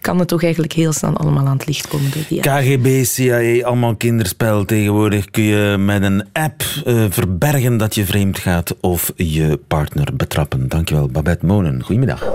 kan 0.02 0.20
het 0.20 0.28
toch 0.28 0.44
eigenlijk 0.44 0.74
heel 0.74 0.94
snel 0.94 1.18
allemaal 1.18 1.48
aan 1.48 1.58
het 1.58 1.68
licht 1.68 1.88
komen 1.88 2.12
door 2.12 2.24
die 2.30 2.42
app. 2.44 2.62
KGB, 2.62 3.04
CIA, 3.06 3.66
allemaal 3.66 3.96
kinderspel. 3.96 4.66
Tegenwoordig 4.66 5.32
kun 5.32 5.44
je 5.44 5.78
met 5.78 6.04
een 6.04 6.26
app 6.32 6.64
uh, 6.86 7.06
verbergen 7.10 7.78
dat 7.78 7.96
je 7.96 8.06
vreemd 8.06 8.40
gaat 8.40 8.76
of 8.80 9.12
je 9.16 9.60
partner 9.68 10.16
betrappen. 10.16 10.70
Dankjewel, 10.70 11.08
Babette 11.08 11.46
Monen. 11.46 11.84
Goedemiddag. 11.84 12.30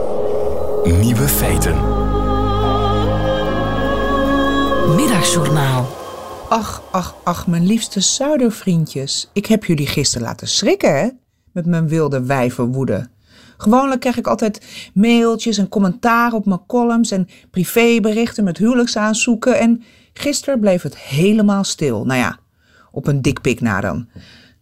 Nieuwe 0.84 1.28
feiten. 1.28 1.74
Middagjournaal. 4.96 5.96
Ach, 6.48 6.82
ach, 6.90 7.14
ach, 7.24 7.46
mijn 7.46 7.66
liefste 7.66 7.98
pseudo-vriendjes. 7.98 9.30
Ik 9.32 9.46
heb 9.46 9.64
jullie 9.64 9.86
gisteren 9.86 10.26
laten 10.26 10.48
schrikken, 10.48 10.98
hè? 10.98 11.08
Met 11.52 11.66
mijn 11.66 11.88
wilde 11.88 12.22
wijvenwoede. 12.22 13.08
Gewoonlijk 13.56 14.00
krijg 14.00 14.16
ik 14.16 14.26
altijd 14.26 14.66
mailtjes 14.94 15.58
en 15.58 15.68
commentaren 15.68 16.38
op 16.38 16.46
mijn 16.46 16.66
columns 16.66 17.10
en 17.10 17.28
privéberichten 17.50 18.44
met 18.44 18.58
huwelijksaanzoeken. 18.58 19.58
En 19.58 19.82
gisteren 20.12 20.60
bleef 20.60 20.82
het 20.82 20.98
helemaal 20.98 21.64
stil. 21.64 22.04
Nou 22.04 22.20
ja, 22.20 22.38
op 22.90 23.06
een 23.06 23.22
dikpik 23.22 23.60
na 23.60 23.80
dan. 23.80 24.08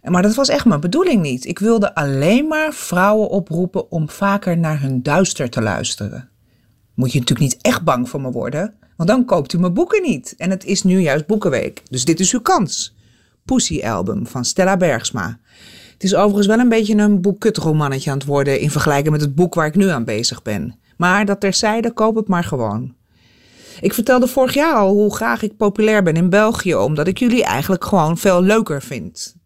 Maar 0.02 0.22
dat 0.22 0.34
was 0.34 0.48
echt 0.48 0.64
mijn 0.64 0.80
bedoeling 0.80 1.22
niet. 1.22 1.44
Ik 1.44 1.58
wilde 1.58 1.94
alleen 1.94 2.46
maar 2.46 2.72
vrouwen 2.72 3.28
oproepen 3.28 3.90
om 3.90 4.08
vaker 4.08 4.58
naar 4.58 4.80
hun 4.80 5.02
duister 5.02 5.50
te 5.50 5.62
luisteren. 5.62 6.28
Moet 6.94 7.12
je 7.12 7.18
natuurlijk 7.18 7.52
niet 7.52 7.62
echt 7.62 7.84
bang 7.84 8.08
voor 8.08 8.20
me 8.20 8.30
worden, 8.30 8.74
want 8.96 9.08
dan 9.08 9.24
koopt 9.24 9.52
u 9.52 9.58
mijn 9.58 9.74
boeken 9.74 10.02
niet. 10.02 10.34
En 10.36 10.50
het 10.50 10.64
is 10.64 10.82
nu 10.82 11.00
juist 11.00 11.26
Boekenweek, 11.26 11.82
dus 11.90 12.04
dit 12.04 12.20
is 12.20 12.32
uw 12.32 12.40
kans. 12.40 12.94
Pussy 13.44 13.82
Album 13.82 14.26
van 14.26 14.44
Stella 14.44 14.76
Bergsma. 14.76 15.38
Het 15.94 16.02
is 16.02 16.14
overigens 16.14 16.46
wel 16.46 16.58
een 16.58 16.68
beetje 16.68 16.96
een 16.96 17.20
boekkutromannetje 17.20 18.10
aan 18.10 18.18
het 18.18 18.26
worden 18.26 18.60
in 18.60 18.70
vergelijking 18.70 19.10
met 19.10 19.20
het 19.20 19.34
boek 19.34 19.54
waar 19.54 19.66
ik 19.66 19.74
nu 19.74 19.88
aan 19.88 20.04
bezig 20.04 20.42
ben. 20.42 20.78
Maar 20.96 21.24
dat 21.24 21.40
terzijde, 21.40 21.92
koop 21.92 22.16
het 22.16 22.28
maar 22.28 22.44
gewoon. 22.44 22.94
Ik 23.80 23.94
vertelde 23.94 24.26
vorig 24.26 24.54
jaar 24.54 24.74
al 24.74 24.92
hoe 24.92 25.14
graag 25.14 25.42
ik 25.42 25.56
populair 25.56 26.02
ben 26.02 26.16
in 26.16 26.30
België, 26.30 26.74
omdat 26.74 27.06
ik 27.06 27.18
jullie 27.18 27.44
eigenlijk 27.44 27.84
gewoon 27.84 28.18
veel 28.18 28.42
leuker 28.42 28.82
vind. 28.82 29.36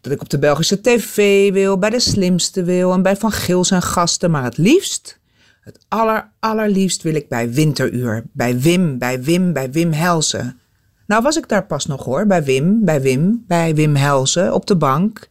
Dat 0.00 0.12
ik 0.12 0.20
op 0.20 0.28
de 0.28 0.38
Belgische 0.38 0.80
tv 0.80 1.52
wil, 1.52 1.78
bij 1.78 1.90
de 1.90 2.00
slimste 2.00 2.64
wil 2.64 2.92
en 2.92 3.02
bij 3.02 3.16
Van 3.16 3.32
Gils 3.32 3.70
en 3.70 3.82
gasten, 3.82 4.30
maar 4.30 4.44
het 4.44 4.56
liefst, 4.56 5.18
het 5.60 5.84
aller, 5.88 6.32
allerliefst 6.40 7.02
wil 7.02 7.14
ik 7.14 7.28
bij 7.28 7.52
Winteruur, 7.52 8.24
bij 8.32 8.60
Wim, 8.60 8.98
bij 8.98 9.22
Wim, 9.22 9.52
bij 9.52 9.70
Wim 9.70 9.92
Helsen. 9.92 10.60
Nou 11.06 11.22
was 11.22 11.36
ik 11.36 11.48
daar 11.48 11.66
pas 11.66 11.86
nog 11.86 12.04
hoor, 12.04 12.26
bij 12.26 12.44
Wim, 12.44 12.84
bij 12.84 13.00
Wim, 13.00 13.44
bij 13.46 13.74
Wim 13.74 13.96
Helsen, 13.96 14.54
op 14.54 14.66
de 14.66 14.76
bank 14.76 15.28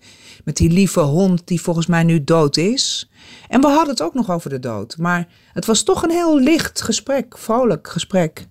met 0.47 0.57
die 0.57 0.69
lieve 0.69 0.99
hond 0.99 1.47
die 1.47 1.61
volgens 1.61 1.85
mij 1.85 2.03
nu 2.03 2.23
dood 2.23 2.57
is. 2.57 3.09
En 3.47 3.61
we 3.61 3.67
hadden 3.67 3.89
het 3.89 4.01
ook 4.01 4.13
nog 4.13 4.31
over 4.31 4.49
de 4.49 4.59
dood, 4.59 4.97
maar 4.97 5.27
het 5.53 5.65
was 5.65 5.83
toch 5.83 6.03
een 6.03 6.09
heel 6.09 6.39
licht 6.39 6.81
gesprek, 6.81 7.37
vrolijk 7.37 7.87
gesprek. 7.87 8.47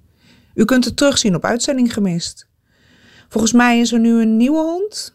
U 0.55 0.65
kunt 0.65 0.85
het 0.85 0.97
terugzien 0.97 1.35
op 1.35 1.45
uitzending 1.45 1.93
gemist. 1.93 2.47
Volgens 3.29 3.53
mij 3.53 3.81
is 3.81 3.93
er 3.93 3.99
nu 3.99 4.21
een 4.21 4.37
nieuwe 4.37 4.59
hond. 4.59 5.15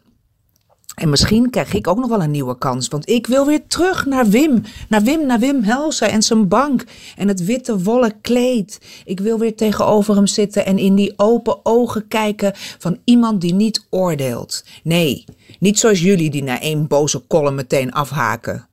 En 0.95 1.09
misschien 1.09 1.49
krijg 1.49 1.73
ik 1.73 1.87
ook 1.87 1.99
nog 1.99 2.09
wel 2.09 2.21
een 2.21 2.31
nieuwe 2.31 2.57
kans, 2.57 2.87
want 2.87 3.09
ik 3.09 3.27
wil 3.27 3.45
weer 3.45 3.67
terug 3.67 4.05
naar 4.05 4.27
Wim. 4.27 4.61
Naar 4.89 5.01
Wim, 5.01 5.25
naar 5.25 5.39
Wim 5.39 5.63
Helsen 5.63 6.09
en 6.09 6.21
zijn 6.21 6.47
bank 6.47 6.83
en 7.17 7.27
het 7.27 7.45
witte 7.45 7.79
wollen 7.79 8.21
kleed. 8.21 8.79
Ik 9.05 9.19
wil 9.19 9.39
weer 9.39 9.55
tegenover 9.55 10.15
hem 10.15 10.27
zitten 10.27 10.65
en 10.65 10.77
in 10.77 10.95
die 10.95 11.13
open 11.15 11.65
ogen 11.65 12.07
kijken 12.07 12.51
van 12.55 12.99
iemand 13.03 13.41
die 13.41 13.53
niet 13.53 13.87
oordeelt. 13.89 14.63
Nee, 14.83 15.25
niet 15.61 15.79
zoals 15.79 15.99
jullie 15.99 16.29
die 16.29 16.43
na 16.43 16.59
één 16.59 16.87
boze 16.87 17.27
column 17.27 17.55
meteen 17.55 17.91
afhaken. 17.91 18.67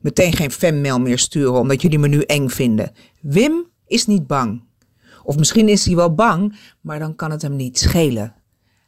Meteen 0.00 0.32
geen 0.32 0.50
fanmail 0.50 1.00
meer 1.00 1.18
sturen 1.18 1.58
omdat 1.60 1.82
jullie 1.82 1.98
me 1.98 2.08
nu 2.08 2.20
eng 2.20 2.48
vinden. 2.48 2.92
Wim 3.20 3.66
is 3.86 4.06
niet 4.06 4.26
bang. 4.26 4.62
Of 5.22 5.36
misschien 5.36 5.68
is 5.68 5.84
hij 5.86 5.96
wel 5.96 6.14
bang, 6.14 6.56
maar 6.80 6.98
dan 6.98 7.14
kan 7.14 7.30
het 7.30 7.42
hem 7.42 7.56
niet 7.56 7.78
schelen. 7.78 8.34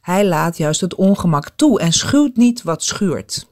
Hij 0.01 0.25
laat 0.25 0.57
juist 0.57 0.81
het 0.81 0.95
ongemak 0.95 1.49
toe 1.55 1.79
en 1.79 1.93
schuwt 1.93 2.37
niet 2.37 2.63
wat 2.63 2.83
schuurt. 2.83 3.47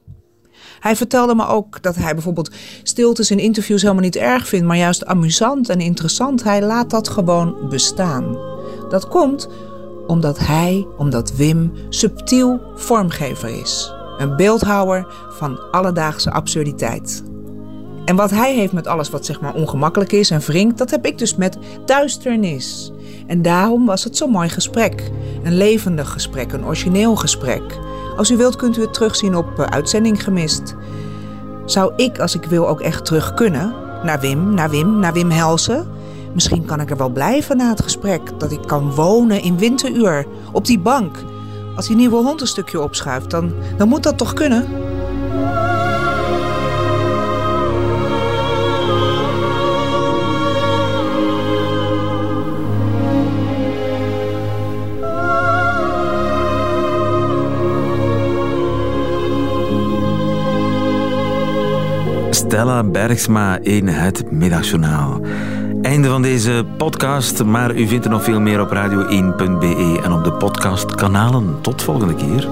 Hij 0.80 0.96
vertelde 0.96 1.34
me 1.34 1.46
ook 1.46 1.82
dat 1.82 1.96
hij 1.96 2.14
bijvoorbeeld 2.14 2.50
stiltes 2.82 3.30
in 3.30 3.38
interviews 3.38 3.82
helemaal 3.82 4.02
niet 4.02 4.16
erg 4.16 4.48
vindt, 4.48 4.66
maar 4.66 4.76
juist 4.76 5.06
amusant 5.06 5.68
en 5.68 5.80
interessant. 5.80 6.42
Hij 6.42 6.62
laat 6.62 6.90
dat 6.90 7.08
gewoon 7.08 7.68
bestaan. 7.68 8.38
Dat 8.88 9.08
komt 9.08 9.48
omdat 10.06 10.38
hij, 10.38 10.86
omdat 10.96 11.36
Wim, 11.36 11.72
subtiel 11.88 12.60
vormgever 12.74 13.48
is. 13.48 13.94
Een 14.18 14.36
beeldhouwer 14.36 15.06
van 15.30 15.70
alledaagse 15.70 16.30
absurditeit. 16.30 17.22
En 18.04 18.16
wat 18.16 18.30
hij 18.30 18.54
heeft 18.54 18.72
met 18.72 18.86
alles 18.86 19.10
wat 19.10 19.24
zeg 19.24 19.40
maar 19.40 19.54
ongemakkelijk 19.54 20.12
is 20.12 20.30
en 20.30 20.40
wringt, 20.40 20.78
dat 20.78 20.90
heb 20.90 21.06
ik 21.06 21.18
dus 21.18 21.36
met 21.36 21.58
duisternis. 21.84 22.92
En 23.26 23.42
daarom 23.42 23.86
was 23.86 24.04
het 24.04 24.16
zo'n 24.16 24.30
mooi 24.30 24.48
gesprek. 24.48 25.10
Een 25.42 25.56
levendig 25.56 26.12
gesprek, 26.12 26.52
een 26.52 26.64
origineel 26.64 27.16
gesprek. 27.16 27.78
Als 28.16 28.30
u 28.30 28.36
wilt 28.36 28.56
kunt 28.56 28.78
u 28.78 28.80
het 28.80 28.94
terugzien 28.94 29.36
op 29.36 29.58
uh, 29.58 29.66
Uitzending 29.66 30.22
Gemist. 30.22 30.74
Zou 31.64 31.92
ik, 31.96 32.18
als 32.18 32.34
ik 32.34 32.44
wil, 32.44 32.68
ook 32.68 32.80
echt 32.80 33.04
terug 33.04 33.34
kunnen? 33.34 33.74
Naar 34.02 34.20
Wim, 34.20 34.54
naar 34.54 34.70
Wim, 34.70 34.98
naar 34.98 35.12
Wim 35.12 35.30
Helsen? 35.30 35.86
Misschien 36.36 36.64
kan 36.64 36.80
ik 36.80 36.90
er 36.90 36.96
wel 36.96 37.08
blijven 37.08 37.56
na 37.56 37.68
het 37.68 37.82
gesprek. 37.82 38.38
Dat 38.38 38.52
ik 38.52 38.62
kan 38.66 38.94
wonen 38.94 39.42
in 39.42 39.58
winteruur, 39.58 40.26
op 40.52 40.64
die 40.66 40.78
bank. 40.78 41.24
Als 41.76 41.86
die 41.86 41.96
nieuwe 41.96 42.16
hond 42.16 42.40
een 42.40 42.46
stukje 42.46 42.80
opschuift, 42.80 43.30
dan, 43.30 43.52
dan 43.76 43.88
moet 43.88 44.02
dat 44.02 44.18
toch 44.18 44.32
kunnen? 44.32 44.66
Stella 62.30 62.84
Bergsma 62.84 63.58
in 63.58 63.88
het 63.88 64.30
Middagjournaal. 64.30 65.20
Einde 65.86 66.08
van 66.08 66.22
deze 66.22 66.64
podcast, 66.76 67.44
maar 67.44 67.76
u 67.76 67.86
vindt 67.86 68.04
er 68.04 68.10
nog 68.10 68.24
veel 68.24 68.40
meer 68.40 68.60
op 68.60 68.68
radio1.be 68.68 70.00
en 70.04 70.12
op 70.12 70.24
de 70.24 70.32
podcastkanalen. 70.32 71.60
Tot 71.60 71.82
volgende 71.82 72.14
keer. 72.14 72.48